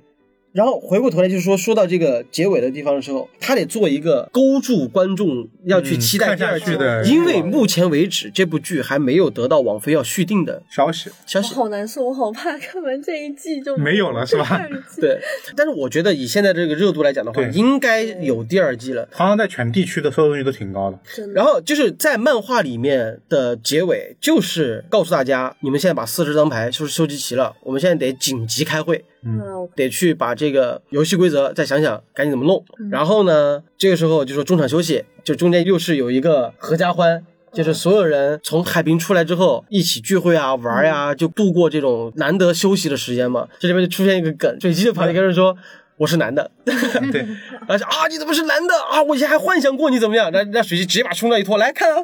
[0.55, 11.09] 然后回过头来就是说，说到这个结尾的地方的时候，他得做一个勾住观众要去期待第二季的，因为目前为止这部剧还没有得到网飞要续订的消息。
[11.25, 14.65] 消息好难受，我好怕看完这一季就没有了， 是吧？
[15.01, 15.19] 对，
[15.57, 19.09] 但是我觉得以现在这个热度来讲的话，应该有第二季了。
[19.11, 20.97] 好像在全地区的收视率都挺高的。
[21.33, 29.03] 然后就是在漫画里面的结尾，就是告诉大家，你们现在把四十张牌就是收集齐了，我们现在得紧急开会。
[29.25, 32.63] 嗯，得去把这个游戏规则再想想，赶紧怎么弄。
[32.91, 43.47] 然后呢，这个时候就说中场休息，就中间又是有一个合家欢，就是所有人从海滨出来之后一起聚会啊、玩呀，就度过这种难得休息的时间嘛。
[43.59, 45.57] 这里面就出现一个梗，水姬就跑去跟人说。
[45.97, 46.51] 我是男的，
[47.11, 47.25] 对，
[47.69, 48.73] 而且啊，你怎么是男的？
[48.91, 49.01] 啊？
[49.01, 52.03] 我以前还幻想过你怎么样，那那水姬直接把胸罩一脱，来看啊！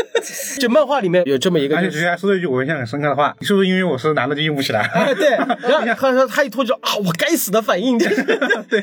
[0.58, 4.80] 就漫画里面有这么一个，而且直接还说了一句我印象很深刻的话：你是不是因为我是男的就硬不起来？
[4.94, 8.82] 哎， 对，然后他说他一脱就啊，我该死的反应，对，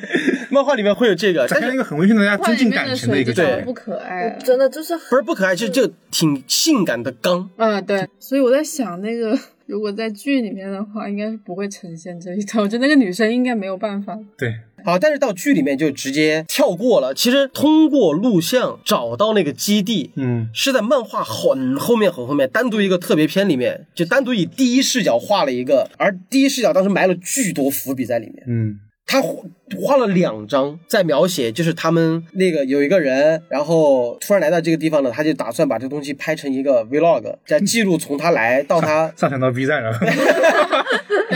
[0.51, 9.35] 漫画里面会有这个，展现一个很温馨的大家增进感情的一个，对，不可爱，真的就是不是不可爱，就就挺性感的刚，嗯，对，所以我在想那个。
[9.65, 12.63] 如果在剧里面的话，应该是不会呈现这一段。
[12.63, 14.17] 我觉得那个女生应该没有办法。
[14.37, 14.53] 对，
[14.83, 17.13] 好，但是到剧里面就直接跳过了。
[17.13, 28.79] 其实通过录像找到那个基地，嗯，是在漫画很后面很后面，单独一个特别篇里面，就单独以第一视角画了一个，而第一视角当时埋了巨多伏笔在里面，嗯。
[29.05, 39.91] 他画了两张在描写，就是他们那个有一个人，然后突然来到这个地方了，他就打算把这个东西拍成一个 vlog，在记录从他来到他上传到 B 站了。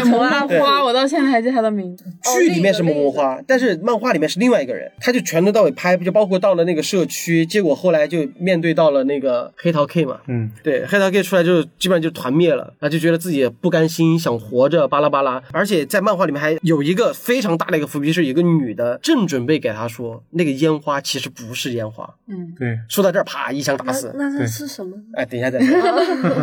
[0.06, 2.06] 萌萌花，我到现在还记得他的名字。
[2.40, 17.57] 剧里面是萌萌花，但是漫画里面是另外一个人，他就全都到尾拍，就包括到了那个社区，结果后来就面对到了那个黑桃 K 嘛，嗯，对，黑桃 K 出来就基本上就团灭了，他就觉得自己不甘心，想活着，巴拉巴拉，而且在漫画里面还有一个非常。
[17.58, 22.08] 常大的一个伏笔，是有个女的正准备给他说那个烟花其实不是烟花。
[22.28, 24.14] 嗯，对，说到这儿，啪一枪打死。
[24.16, 24.96] 那那是什么？
[25.14, 25.76] 哎，等一下再说。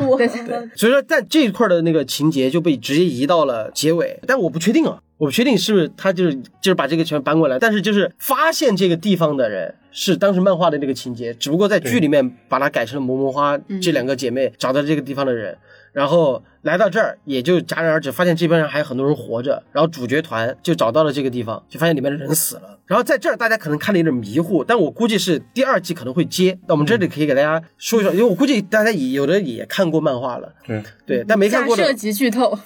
[0.09, 0.19] 我
[0.75, 15.57] 所以说，在这一块的那个情节就被直接移到了结尾，但我不确定啊，我不确定是不是他就是就是把这个全搬过来，但是就是发现这个地方的人是当时漫画的那个情节，只不过在剧里面把它改成了萌萌花这两个姐妹找到这个地方的人，
[15.93, 22.79] 然后来到这儿也就戛然而止，发现这边上还有很多人活着，然后主角团就找到了这个地方，就发现里面的人死了。
[22.87, 26.59] 然后在这儿大家可能看的有点迷糊，但我估计是第二季可能会接。
[26.67, 32.59] 那我们这里可以给大家说一说，因为我估计大家也有的也看过漫画了，对，对，但没看过的设级剧透，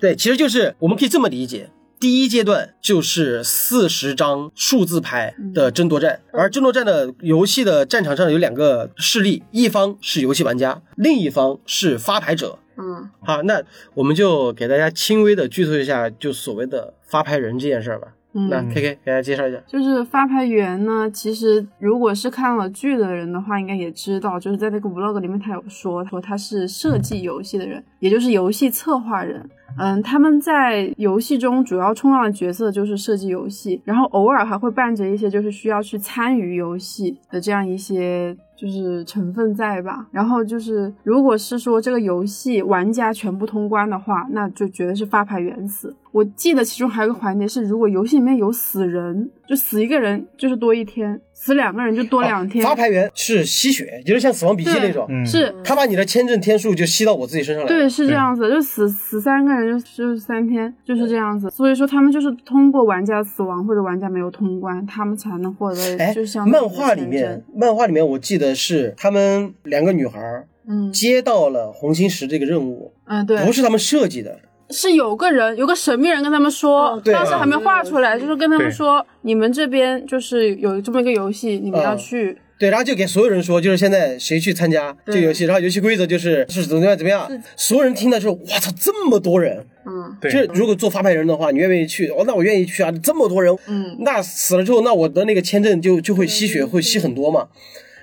[0.00, 1.68] 对，其实就是我们可以这么理解。
[1.98, 12.58] 第一阶段就是四十张数字牌的争夺战，而争夺战的游戏的战场上有两个势力，一方是游戏玩家，另一方是发牌者。
[12.76, 13.62] 嗯，好，那
[13.94, 18.08] 我们就给大家轻微的剧透一下，就所谓的发牌人这件事儿吧。
[18.34, 19.58] 嗯那 K K 给大家介绍一下。
[19.66, 29.46] 就是发牌员呢，其实如果是看了剧的人的话，应该也知道，就是在那个 vlog 里面他有说，说他是设计游戏的人，也就是游戏策划人。
[29.78, 40.06] 嗯，他们在游戏中主要冲浪的角色就是设计游戏，然后偶尔还会伴着一些就是需要去参与游戏的这样一些就是成分在吧。
[40.10, 45.94] 然后就是如果是说这个游戏玩家全部通关的话，那就绝对是发牌员死。
[46.12, 52.64] 我记得其中还有个环节是，如果游戏里面有死人，就死一个人就是多一天，死两个人就多两天。
[52.64, 57.68] 哦发牌员是吸血，就是像死亡笔记那种，嗯，是他把你的签证天数就吸到我自己身上来。
[57.68, 61.50] 对，，是这样子，就死死三个人就就是三天，就是这样子。
[61.50, 74.38] 所以说他们就是通过玩家死亡或者玩家没有通关，他们才能获得哎就，像漫画里面，漫画里面我记得是他们两个女孩儿嗯接到了红心石这个任务，嗯对，不是他们设计的。
[74.72, 77.12] 是有个人有个神秘人跟他们说，哦对。
[77.12, 81.98] 当时还没画出来，就是跟他们说，你们这边就是有这么一个游戏，你们要嗯。
[81.98, 82.38] 去。
[82.58, 89.66] 对，然后就给所有人说，就是现在谁去参加这个游戏，然后游戏规则就是是怎么样怎么样，所有人听了之后，哇操，这么多人！
[89.84, 90.16] 嗯。
[90.20, 90.30] 对。
[90.30, 92.08] 就是如果做发牌人的话，你愿不愿意去？
[92.08, 92.92] 哦，那我愿意去啊！
[93.02, 97.48] 这么多人，嗯，那死了之后，那我的那个签证就就会吸血，会吸很多嘛。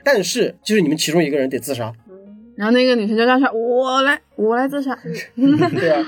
[0.03, 1.93] 但是就是你们其中一个人得自杀，
[2.59, 4.93] 然后那个女生就叫他我来，我来自杀。
[5.33, 6.05] 对啊，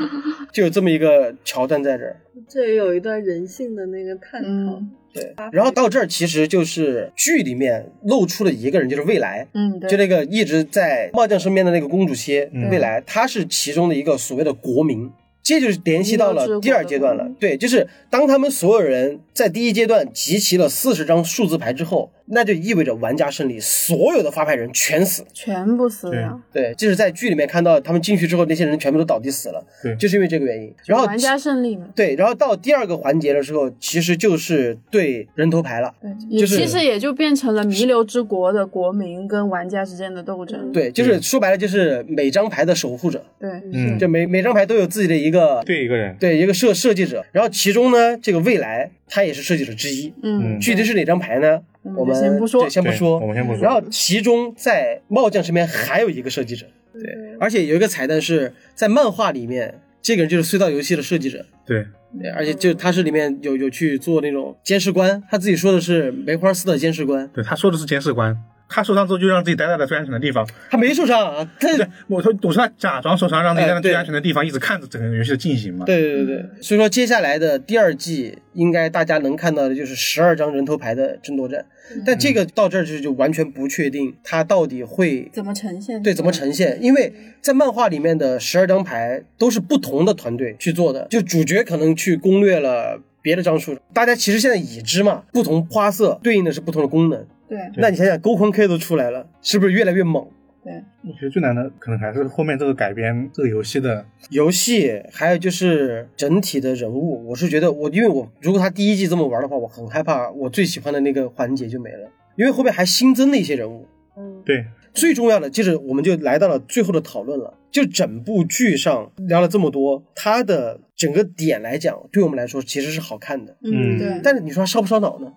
[0.52, 2.20] 就有这么一个桥段在这儿。
[2.46, 4.50] 这也有一段人性的那个探讨。
[4.50, 15.10] 嗯对，然后到这儿其实就是剧里面露出了一个人，就是未来，嗯，对，就那个一直在帽将身边的那个公主蝎，嗯未来，她是其中的一个所谓的国民。
[15.44, 17.30] 这就是联系到了第二阶段了。
[17.40, 25.24] 对，就是当他们所有人在第一阶段集齐了四十张数字牌之后，那就意味着玩家胜利，所有的发牌人全死。
[25.34, 26.42] 全部死了。
[26.52, 30.74] 对，就是在剧里面看到他们进去之后，那些人全部都倒地死了，对就是因为这个原因。
[30.86, 35.94] 然后玩家胜利嘛，对，然后到第二个环节的时候，其实就是对人头牌了。
[36.02, 40.72] 对，也就是其实也就变成了弥留之国的国民跟玩家之间的斗争。
[40.72, 50.14] 对，就是说白了，就是每张牌的守护者，对，嗯就每每张牌都有自己的一个对一个人，对一个设设计者，然后其中呢，这个未来他也是设计者之一。
[50.24, 51.62] 嗯，具体是哪张牌呢？
[51.84, 53.20] 嗯我们先不说先不说。
[53.20, 57.02] 我们先不说然后其中在帽匠身边还有一个设计者，对，
[57.40, 61.46] 而且有一个彩蛋是在漫画里面，这个人就是隧道游戏的设计者。
[61.66, 61.86] 对，
[62.20, 68.38] 对，而且就他是里面有有去做那种监视官，他自己说的是梅花四的监视官，对，他说的是监视官，
[68.74, 70.48] 他受伤之后就让自己待在了最安全的地方。
[70.70, 75.86] 他没受伤啊，他对，我说我说他假装受伤，让自己待在最安全的地方，一直看着整个游戏的进行嘛。
[75.86, 81.66] 对对对对，所以说接下来的第二季应该大家能看到的就是十二张人头牌的争夺战，
[82.06, 86.02] 但这个到这儿就就完全不确定它到底会怎么呈现？
[86.02, 97.26] 对怎么呈现，因为在漫画里面的十二张牌都是不同的团队去做的，就主角可能去攻略了别的张数，大家其实现在已知嘛，不同花色对应的是不同的功能。
[97.52, 100.26] 对那你想想，勾魂 K 都出来了，是不是越来越猛？
[100.64, 100.72] 对，
[101.04, 113.86] 我觉得最难的可能还是后面这个改编这个游戏的，游戏还有就是整体的人物，我是觉得我因为我如果他第一季这么玩的话，我很害怕我最喜欢的那个环节就没了，因为后面还新增了一些人物。
[114.16, 124.22] 嗯，对，最重要的就是我们就来到了最后的讨论了，就整部剧上聊了这么多，它的整个点来讲，对我们来说其实是好看的，嗯对。
[124.24, 125.28] 但是你说它烧不烧脑呢？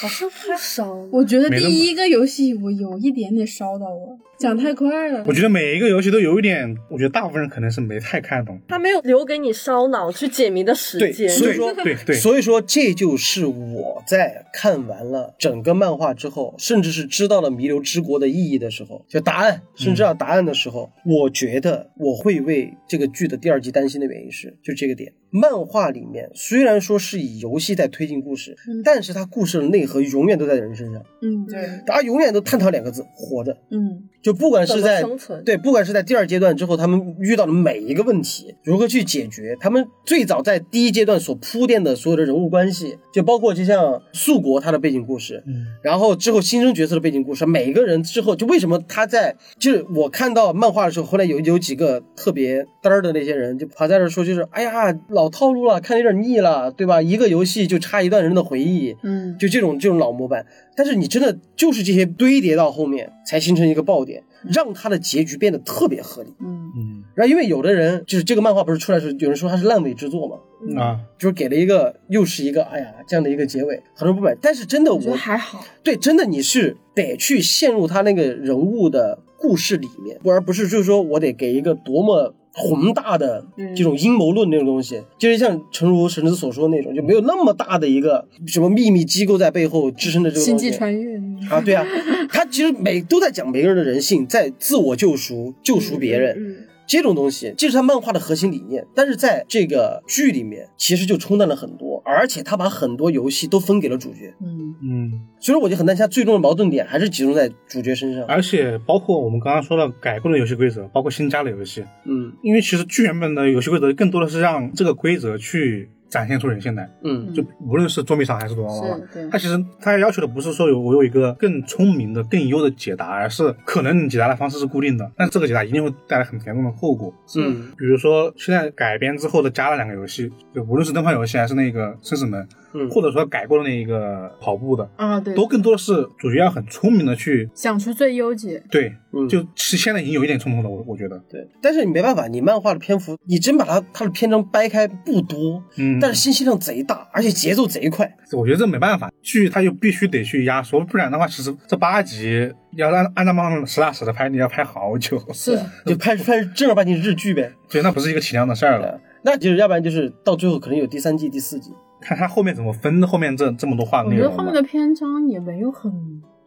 [0.00, 0.94] 好像不烧。
[1.10, 5.32] 我觉得第一个游戏我有一点点烧到我，讲太快了我。
[5.32, 8.60] 觉得每一个游戏都有一点，我觉得大部分人可能是没太看懂。
[8.68, 11.28] 他没有留给你烧脑去解谜的时对，间。
[11.28, 31.02] 所以说，对对所以说这就是我在看完了整个漫画之后，甚至是知道了弥留之国的意义的时候，就答案，甚至知道答案的时候，我觉得我会为这个剧的第二季担心的原因是，就这个点，漫画里面虽然说是以游戏在推进故事，但是它故事的内核永远都在人身上。
[31.22, 33.56] 嗯，对，大家永远都探讨两个字：活着。
[33.70, 35.44] 嗯，就不管是在生存。
[35.44, 57.02] 对，不管是在第二阶段之后，他们遇到的每一个问题，如何去解决，他们最早在第一阶段所铺垫的所有的人物关系，就包括就像素国他的背景故事，嗯，然后之后新生角色的背景故事，每一个人之后就为什么他在就是我看到漫画的时候，后来有有几个特别嘚儿的那些人就跑在这说，就是哎呀老套路了，看得有点腻了，对吧？
[57.02, 60.46] 一个游戏就差一段人的回忆，嗯，就这种这种老模板，
[60.76, 66.32] 但是你真的就是这些堆叠到后面，才形成一个爆点，让它的结局变得特别合理。
[66.38, 74.38] 嗯，嗯然后因为有的人就是这个漫画不是出来的时候，有人说它是烂尾之作嘛，啊，就是给了一个又是一个哎呀这样的一个结尾，很多人不满。
[74.40, 75.64] 但是真的我觉得我还好。
[75.82, 82.36] 对真的你是得去陷入他那个人物的故事里面，而不是就是说我得给一个多么。
[82.52, 90.58] 宏大的嗯这种阴谋论那种东西，就是像诚如神子所说的那种，就没有那么大的一个什么秘密机构在背后支撑着这个星。
[90.58, 91.16] 际穿越，
[91.50, 91.86] 啊，对啊，
[92.28, 96.36] 他其实每都在讲每个人的人性，在自我救赎、救赎别人。
[96.36, 96.56] 嗯，
[96.88, 104.74] 这种东西，这是他漫画的核心理念，但是在这个剧里面，其实就冲淡了很多，而且他把很多游戏都分给了主角，嗯。
[104.80, 108.24] 嗯，所以说我就很担心他最终的矛盾点还是集中在主角身上。
[108.26, 112.32] 而且包括我们刚刚说的改过的游戏规则，包括新加的游戏，嗯。
[112.42, 117.32] 因为其实剧原本的游戏规则更多的是让这个规则去展现出人性来，嗯。
[117.32, 119.30] 就无论是捉迷藏还是躲猫猫是，对。
[119.30, 127.12] 它其实它要求的不是说有我有一个更聪明的、更优的解答，而是可能你解答的方式是固定的，但这个解答一定会带来很严重的后果。
[127.36, 127.70] 嗯。
[127.76, 132.48] 比如说现在改编之后的加了两个游戏，就无论是灯泡游戏还是那个生死门，
[132.78, 138.62] 嗯或者说改过的那一个跑步的，啊，对，都更多的是主角要很聪明的去想出最优解。
[138.70, 141.46] 对，嗯，就是现在已经有一点冲突了，我我觉得，对。
[141.60, 148.10] 但是你没办法，你漫画的篇幅，你真把它它的篇章掰开不多，嗯，但是信息量贼大，而且节奏贼快。
[148.32, 157.52] 我觉得这没办法，剧它就必须得去压缩，不然的话，其实这八集要按按照漫画实打实的拍，你要拍好久，是， 就拍拍正儿八经日剧呗。
[157.68, 159.00] 对，那不是一个体量的事儿了。
[159.24, 161.70] 那就是要不然就是到最后可能有第三季、第四季。
[162.00, 165.90] 看他后面怎么分后面这这么多话我觉得后面的篇章也没有很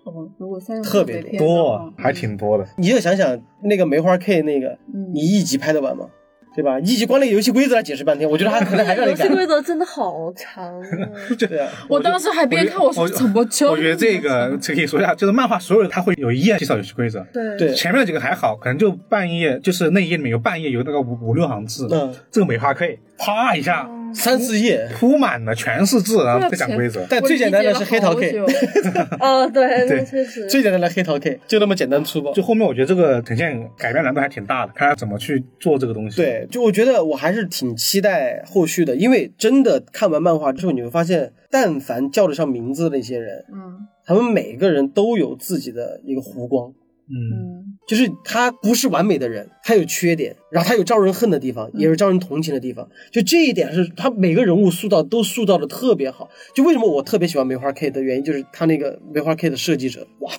[0.03, 2.65] 多，如果三十特别多，还挺多的。
[2.78, 6.07] 你就想想那个梅花 K 那个，嗯你一集拍得完吗？
[6.53, 6.78] 对吧？
[6.82, 9.36] 一集光那个游戏规则来解释半天，我觉得他可能还让你改游戏。
[9.38, 10.86] 规则真的好长啊！
[11.40, 24.88] 对啊， 我当时还边看我说怎么就我觉得这个这可以说一下，就是漫画所有它会有一页介绍游戏规则，对对前面几个还好，可能就半页，就是那一页里面有半页有那个五五六行字，嗯，这个梅花 K 啪一下三四页。
[24.93, 27.05] 铺满了全是字，然后不讲规则。
[27.09, 28.38] 但最简单的是黑桃 K，
[29.19, 30.47] 哦，对，对那确实。
[30.47, 32.33] 最简单的黑桃 K 就那么简单粗暴。
[32.33, 46.73] 就后面我觉得这个呈现改变难度还挺大的，看他怎么去做这个东西。，对，就我觉得我还是挺期待后续的，因为真的看完漫画之后，你会发现，但凡叫得上名字的那些人，嗯他们每个人都有自己的一个弧光。
[47.07, 52.89] 嗯，嗯就是他不是完美的人，他有缺点，然后他有招人恨的地方，也有招人同情的地方。
[53.11, 56.29] 就这一点是他每个人物塑造都塑造的特别好。
[56.55, 60.31] 就为什么我特别喜欢梅花 K 的原因，就是他那个梅花 K 的设计者，哇，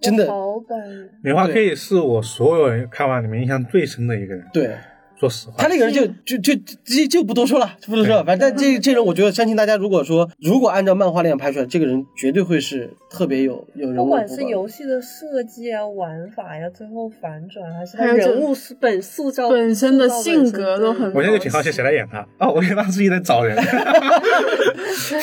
[0.00, 1.10] 真的好感人。
[1.22, 4.46] 梅花 K 是我所有人看完里面印象最深的一个人。
[4.52, 4.76] 对。
[5.22, 6.52] 说实话，他那个人就就就
[6.84, 8.24] 就就不多说了，就不多说了。
[8.24, 23.56] 反正但这这人，我觉得相信大家，如果说如果按照漫画那样拍出来，这个人绝对会是特别有有人物不管是游戏的设计啊、玩法呀，最后反转，还是他人物是本塑造本身的性格都很我现在就挺好奇谁来演他哦，我以为他是一直在找人。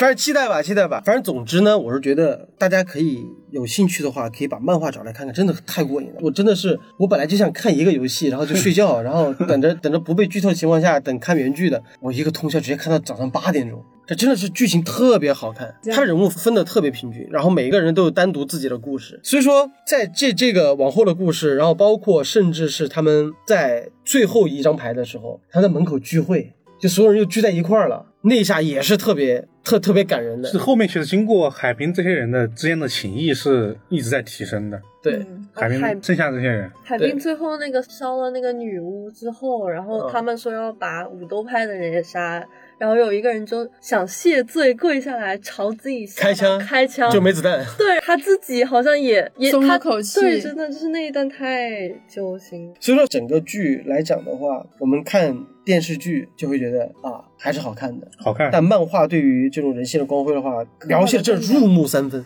[0.00, 1.02] 正期待吧，期待吧。
[1.04, 6.14] 反正总之呢，我是觉得大家可以有兴趣的话，可以把漫画找来看看，真的太过瘾了。
[6.20, 13.82] 我真的是，我本来就想看一个游戏，然后就睡觉， 然后等着等着不被剧透的情况下等看原剧的，我一个通宵直接看到早上八点钟。
[14.06, 19.20] 这真的是剧情特别好看，他人物分的特别平均，然后每一个人都有单独自己的故事。
[19.22, 30.58] 所以说，在这这个往后的故事，然后包括甚至是他们在最后一张牌的时候，他在门口聚会，就所有人又聚在一块儿了，那一下也是特别特特别感人的是。
[30.58, 34.80] 后面其实经过海平这些人的之间的情谊是一直在提升的。
[35.02, 47.64] 对，嗯海平剩下这些人，海平最后那个烧了那个女巫之后，然后嗯他们说要把武斗派的人也杀，然后有一个人就想谢罪，跪下来朝自己开枪开枪，就没子弹。
[47.78, 52.70] 对他自己好像也也松了口气对，真的就是那一段太揪心。
[52.78, 55.34] 所以说整个剧来讲的话，我们看
[55.64, 58.50] 电视剧就会觉得啊还是好看的，好看。
[58.52, 62.24] 但漫画对于这种人性的光辉的话，描写这入木三分，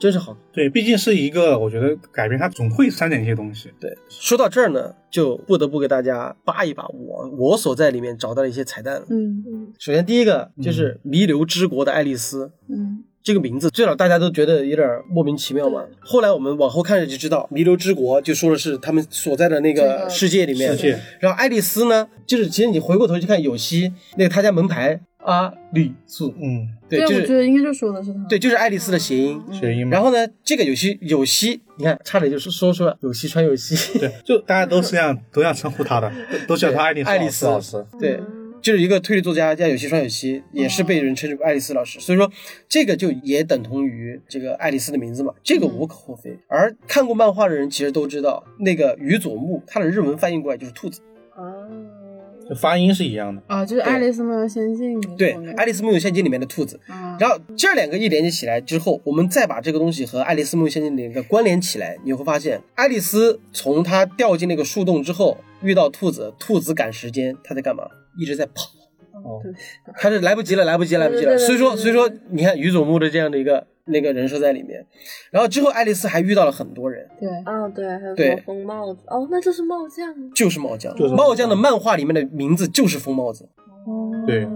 [0.00, 0.36] 真是好。
[0.52, 3.70] 对，毕竟是一个，我觉得改编它总会删减一些东西。
[3.80, 9.06] 对，说到这儿呢，就不得不给大家扒一扒我我所在里面找到的一些彩蛋了。
[9.10, 12.52] 嗯嗯首先第一个就是弥留之国的爱丽丝。
[12.68, 20.70] 嗯这个名字最早大家都觉得有点莫名其妙嘛，后来我们往后看着就知道，弥留之国就说的是他们所在的那个个世界里面。
[20.70, 28.24] 世界然后爱丽丝呢，就是其实你回过头去看有希那个他家门牌阿丽素，嗯，对，就我觉是得应该就说的是他。
[28.30, 29.38] 对，就是爱丽丝的谐音。
[29.52, 29.90] 谐音嘛。
[29.92, 37.84] 然后呢，这个有希有希，你看差点就是说出了有希穿有希，对，就大家都是这样，都这样称呼他的，都都叫他爱丽丝爱丽丝老师。
[38.00, 38.18] 对，
[38.60, 42.30] 就是一个推理作家叫有希川有希，也是被人称之为爱丽丝老师，所以说
[42.68, 46.38] 这个就也等同于这个爱丽丝的名字嘛，这个无可厚非。
[46.48, 51.00] 而看过漫画的人其实都知道，那个宇佐木他的日文翻译过来就是兔子，
[51.34, 51.44] 啊，
[52.48, 53.42] 就发音是一样的。
[53.46, 56.80] 啊，就是《爱丽丝梦游仙境》对，《爱丽丝梦游仙境》里面的兔子。
[56.88, 67.84] 啊，然后这两个一连接起来之后，我们再把这个东西和《爱丽丝梦游仙境》里的关联起来，你会发现，爱丽丝从她掉进那个树洞之后，遇到兔子，兔子赶时间，她在干嘛？
[68.18, 68.66] 一直在跑。
[69.24, 69.42] 哦，
[69.96, 71.36] 他是来不及了，来不及，来不及了。
[71.36, 74.86] 所以说，所以说，你看于总木的这样的一个那个人设在里面，
[75.32, 79.00] 然后之后爱丽丝还遇到了很多人，对，啊，对，还有什对么疯帽子？
[79.08, 80.14] 哦，那就是帽匠。
[80.32, 83.48] 就是帽匠，就是帽匠的漫画里面的名字就是疯帽子。
[83.86, 84.46] 哦，对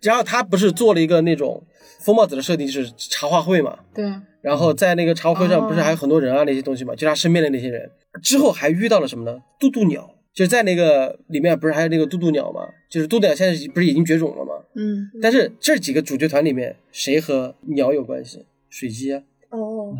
[0.00, 1.62] 然后他不是做了一个那种
[2.00, 3.78] 疯帽子的设定，就是茶话会嘛。
[3.92, 4.10] 对，
[4.40, 7.90] 然后在那个茶话会上，哦不是还有很多人啊那些东西嘛，就他身边的那些人。
[8.22, 9.38] 之后还遇到了什么呢？
[9.60, 12.60] 渡渡鸟，就在那个里面不是还有那个渡渡鸟吗？
[12.90, 14.52] 就是渡渡鸟现在不是已经绝种了吗？
[14.74, 18.44] 嗯，但是这几个主角团里面，谁和鸟有关系？
[18.68, 19.94] 水鸡啊，哦，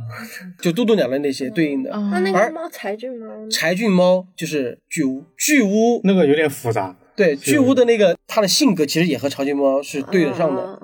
[0.61, 1.91] 就渡渡鸟的那些对应的。
[1.91, 3.51] 啊，那那个猫柴郡猫呢？
[3.51, 6.95] 柴郡猫就是巨乌，巨乌那个有点复杂。
[7.17, 10.79] 对巨乌的那个它的性格其实也和柴郡猫是对得上的。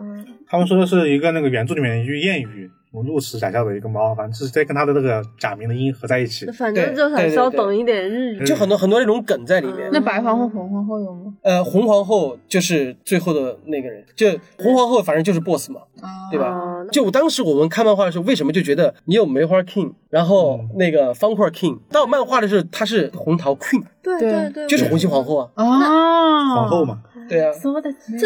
[0.48, 6.52] 他们说的是一个那个原著里面一句谚语，什么“鹿齿假笑”的一个猫，反正就是在跟它的那个假名的音合在一起嗯，。
[6.52, 8.44] 反正就还是要懂一点日语。
[8.44, 9.88] 就很多很多那种梗在里面。
[9.90, 11.32] 那白皇后、红皇后有吗？
[11.40, 14.28] 呃，红皇后就是最后的那个人，就
[14.58, 16.84] 红皇后反正就是 boss 嘛，啊，对吧？
[16.92, 25.50] 就当时我们看漫画的时候，为什么就觉得你有梅花 king，然后那个方块 king，到漫画的时候他是红桃 queen，对对对对，就是红心皇后啊。
[25.54, 27.52] 啊，皇后嘛，对啊，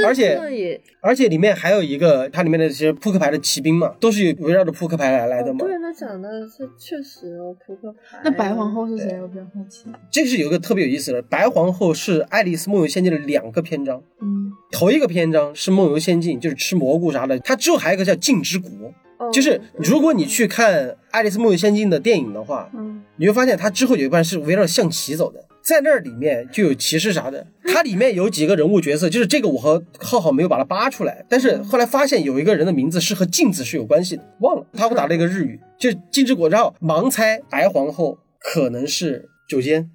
[0.07, 5.59] 而且而且里面还有一个，它里面的这些扑克牌的骑兵嘛，都是围绕着扑克牌来来的嘛。
[5.61, 8.21] 哦对，那讲的是确实哦，扑克牌。
[8.25, 9.21] 那白皇后是谁？
[9.21, 9.87] 我比较好奇。
[10.11, 18.71] 这个是有一个特别有意思的，白皇后是《爱丽丝梦游仙境》的两个篇章，嗯，头一个篇章是梦游仙境，就是吃蘑菇啥的，它之后还有一个叫镜之国，
[19.19, 39.91] 哦就是如果你去看《爱丽丝梦游仙境》的电影的话，嗯，你会发现它之后有一半是围绕象棋走的，在那里面就有骑士啥的， 它里面有几个人物角色，就是这个我和浩浩没有把它扒出来，但是后来发现有一个人的名字是和镜子是有关系的，忘了，他会打了一个日语，就是镜之国，然后盲猜白皇后可能是九间，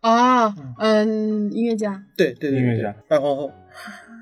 [0.00, 2.92] 啊，嗯，音乐家，对对对，音乐家。
[3.06, 3.52] 白皇后，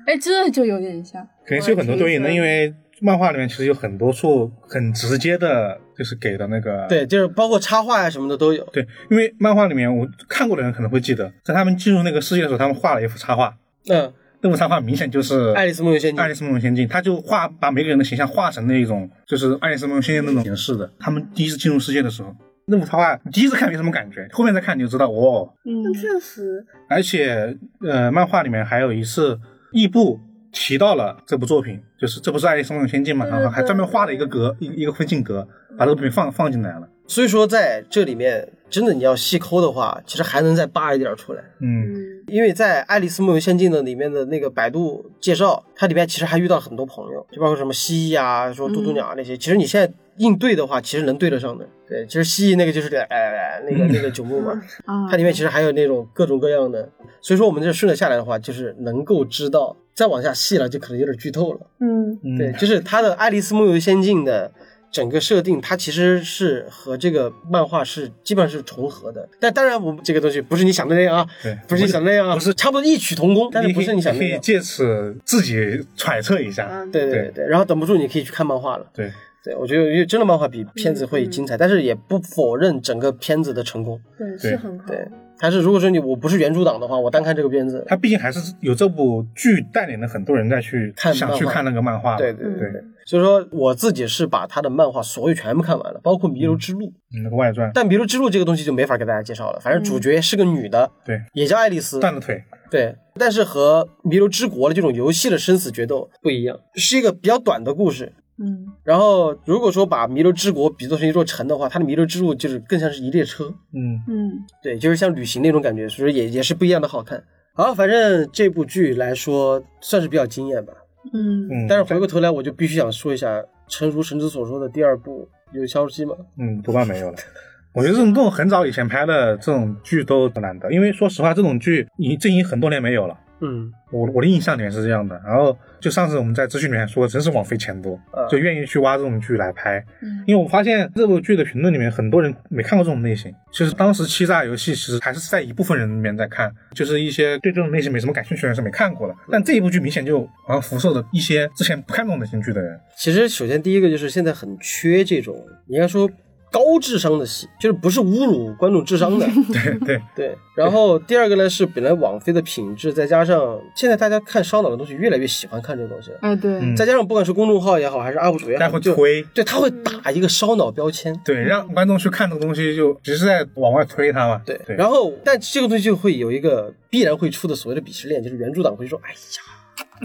[0.05, 1.27] 哎，这就有点像。
[1.45, 13.55] 肯定是有很多对应的，因为漫画里面其实有很多处很直接的，就是给的那个对，就是包括插画呀、什么的都有，对，因为漫画里面我看过的人可能会记得，在他们进入那个世界的时候，他们画了一幅插画，
[13.87, 14.11] 嗯，
[14.41, 20.91] 那幅插画明显就是爱丽丝梦游仙境爱丽丝梦游仙境，他就画把每个人的形象画成那种就是爱丽丝梦游仙境那种形式的。
[20.99, 25.53] 他们第一次进入世界的时候，那幅插画你第一次看没什么感觉，后面再看你就知道哦。
[25.65, 27.55] 嗯确实，而且
[27.87, 29.39] 呃，漫画里面还有一次
[29.71, 30.19] 异步
[30.51, 35.47] 提到了这部作品，就是这不是爱丽丝梦游仙境嘛，然后还专门画了一个格一一个分镜格，
[35.77, 36.87] 把这个作品放放进来了。
[37.07, 41.43] 所以说在这里面，真的你要细抠的话，其实还能再扒一点出来。
[41.59, 49.37] 嗯，嗯，因为在《爱丽丝梦游仙境》的里面的那个百度介绍，它里面其实还遇到很多朋友，就包括什么蜥蜴啊、说嘟嘟鸟啊那些。
[49.37, 51.67] 其实你现在应对的话，其实能对得上的。
[51.87, 54.53] 对，其实蜥蜴那个就是呃那个那个九牧嘛，
[54.85, 56.89] 啊，它里面其实还有那种各种各样的。
[57.21, 61.59] 所以说我们这顺着下来的话，就是能够知道，再往下细了就可能有点剧透了。
[61.79, 64.51] 嗯嗯对，就是它的《爱丽丝梦游仙境》的
[64.91, 69.27] 整个设定，它其实是和这个漫画是基本上是重合的。
[69.39, 74.31] 但当然，我们这个东西不是你想的那样啊，对不是你想的那样啊，不是差不多异曲同工，但是不是你想的那样。
[74.33, 76.85] 可以借此自己揣测一下。
[76.91, 78.85] 对对对，然后等不住你可以去看漫画了。
[78.93, 79.11] 对，
[79.43, 83.99] 对我觉得因为真的漫画比片子会精彩，但是也不否认整个片子的成功。
[84.17, 84.85] 对对是很好。
[84.85, 85.07] 对，
[85.39, 92.15] 还是如果说你我不是原著党的话，我单看这个片子，它毕竟还是有这部剧带领了很多人在去看想去看那个漫画。
[92.17, 92.69] 对对对
[93.03, 96.85] 所以说我自己是把他的漫画所有全部看完了，包括《弥留之路》。
[96.89, 101.99] 嗯那个外传，但《弥留之路》这个东西就没法给大家介绍了，反正主角是个女的，对，也叫爱丽丝。
[101.99, 108.13] 断了腿，对，但是和《弥留之国》的这种游戏的生死决斗不一样，是一个比较短的故事。
[108.41, 114.31] 嗯然后如果说把《弥留之国》比作成一座城的话，它的弥留之路就是更像是一列车，嗯，嗯
[114.63, 117.23] 对，就是像旅行那种感觉，所以也也是不一样的好看。
[117.53, 120.73] 好，反正这部剧来说算是比较惊艳吧。
[121.13, 126.15] 嗯嗯，但是回过头来，我就必须想说一下，诚如神子所说的，第二部有消息吗？
[126.39, 127.17] 嗯，多半没有了。
[127.73, 133.17] 我觉得这种这种很早以前拍的这种剧都很难得，因为说实话，这种剧已经这已经很多年没有了。
[133.41, 139.83] 嗯我我的印象里面是这样的，然后就上次我们在资讯里面说，真是枉费钱多啊，就愿意去挖这种剧来拍。
[140.01, 143.33] 嗯因为我发现这部剧的评论里面，很多人没看过这种类型。
[143.51, 149.15] 其实当时欺诈游戏其实还是在一部分人里面在看，就是一些对这种类型没什么感兴趣的人是没看过的。
[149.29, 152.79] 但这一部剧明显就好像辐射了一些之前不看这种类型剧的人。
[152.95, 155.35] 其实首先第一个就是现在很缺这种，
[155.67, 156.09] 应该说
[156.51, 159.25] 高智商的戏，就是不是侮辱观众智商的。
[159.51, 171.17] 对对，对，然后第二个呢是本来网飞的品质，再加上现在大家看烧脑的东西越来越喜欢看这个东西了，哎对，嗯再加上不管是公众号也好，还是 UP 主也好，大家会推，对他会打一个烧脑标签。
[171.23, 174.41] 对，让观众去看这个东西，就只是在往外推它嘛。
[174.45, 179.17] 对，对，然后但这个东西就会有一个必然会出的所谓的鄙视链，就是原著党会说，哎呀，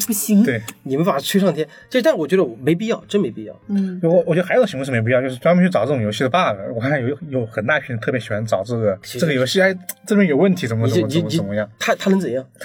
[0.06, 3.58] 不行，对，你们把它吹上天，这但我觉得没必要，真没必要。
[3.68, 6.56] 嗯我我觉得还有种行为是没必要，就是专门去找这种游戏的 bug。
[6.74, 9.74] 我看有有很大一批人特别喜欢找这个这个游戏，哎，
[10.06, 11.68] 这边有问题，怎么怎么怎么怎么样？
[11.78, 12.44] 他他能怎样？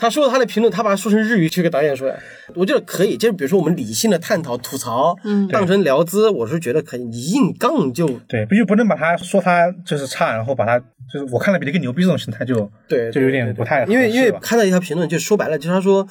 [0.00, 2.14] 他说了他的评论，他把它说成日语去给导演说呀，
[2.54, 3.16] 我觉得可以。
[3.16, 7.04] 就是比如说我们理性的探讨、吐槽，嗯当成聊资，我是觉得可以。
[7.04, 10.78] 你硬杠就对，不就不能把他说他就是差，然后把他
[11.12, 16.06] 就是我看了比你更牛逼这种心态就对，就有点不太好因为因为看到一条评论，就说白了，就是他说，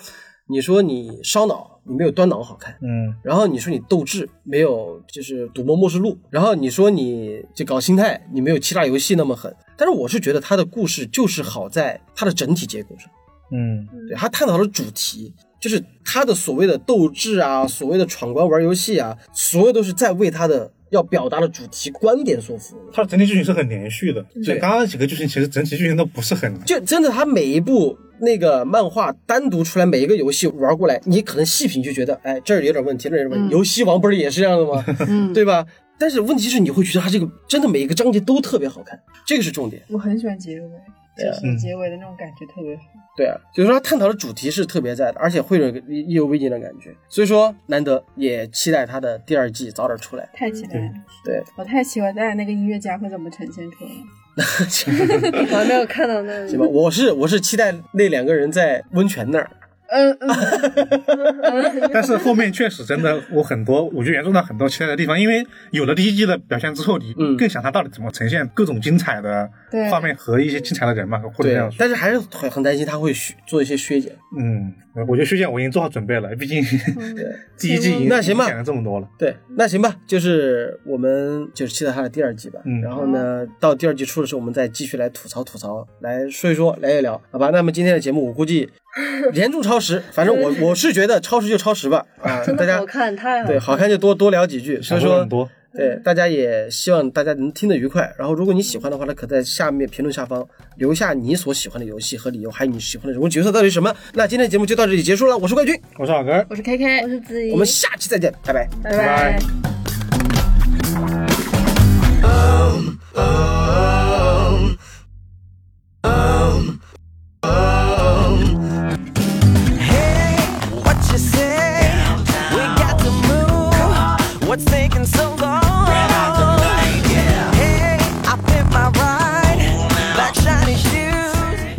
[0.48, 2.76] 你说你烧脑，你没有端脑好看。
[2.82, 6.18] 嗯然后你说你斗智没有，就是赌博默示录。
[6.30, 9.56] 然后你说你就搞心态，你没有其他游戏那么狠。
[9.78, 13.10] 但是我是觉得他的故事就是好在它的整体结构上。
[13.54, 22.82] 嗯对他探讨的主题，就是他的所谓的斗志啊，所谓的闯关玩游戏啊，所有都是在为他的要表达的主题观点所服务。
[22.92, 24.26] 它整体剧情是很连续的。
[24.44, 33.56] 对刚刚几个剧情其实整体剧情都不是很就真的，他每一部那个漫画单独出来，每一个游戏玩过来，你可能细品就觉得，哎，这儿有点问题，那儿有点问题。
[33.56, 34.84] 游戏王不是也是这样的吗？
[35.08, 35.66] 嗯， 对吧？
[36.00, 39.84] 但是问题是，你会觉得它这个真的每一个章节都特别好看，这个是重点。
[39.90, 40.82] 我很喜欢结尾，对啊
[41.18, 42.84] 就是结尾的那种感觉特别好。
[43.18, 46.96] 对啊，就是说他探讨的主题是特别在的，而且会有一个意犹未尽的感觉。
[47.10, 50.30] 所以说，难得也期待他的第二季早点出来。
[50.34, 50.90] 太期待了！
[51.26, 53.92] 对，我太期待那个音乐家会怎么呈现出来。
[55.52, 59.52] 我还没有看到那行吧，我是我是期待那两个人在温泉那儿。
[59.92, 74.14] 嗯嗯，但是后面确实真的我很多，我觉得原著上很多期待的地方，因为有了第一季的表现之后，你嗯更想它到底怎么呈现各种精彩的对画面和一些精彩的人嘛，或者这样，但是还是很很担心他会削做一些削减。
[74.38, 74.74] 嗯，
[75.08, 76.64] 我觉得削减我已经做好准备了，毕竟
[77.60, 79.08] 第一季已经那行吧讲了这么多了。
[79.18, 82.62] 对，那行吧，就是我们就是期待他的第二季吧。
[82.64, 87.50] 嗯然后呢，到第二季出的时候，我们再继续来吐槽吐槽，来说一说，聊一聊，好吧？
[87.52, 88.70] 那么今天的节目，我估计
[89.34, 92.06] 严重超时，反正我我是觉得超时就超时吧。
[92.22, 94.82] 啊，大家好看，太好对好看就多多聊几句。
[94.82, 95.26] 所以说
[95.74, 98.14] 对大家也希望大家能听得愉快。
[98.18, 100.46] 然后，如果你喜欢的话呢，可在下面评论下方
[100.76, 103.96] 留下你所喜欢的游戏和理由，还有你喜欢的人物角色到底是什么。
[104.14, 106.46] 那今天的节目就到这里结束了，我是冠军，我是老根。
[106.50, 108.68] 我是 KK，我是子怡，我们下期再见，拜拜。
[108.84, 109.40] 拜拜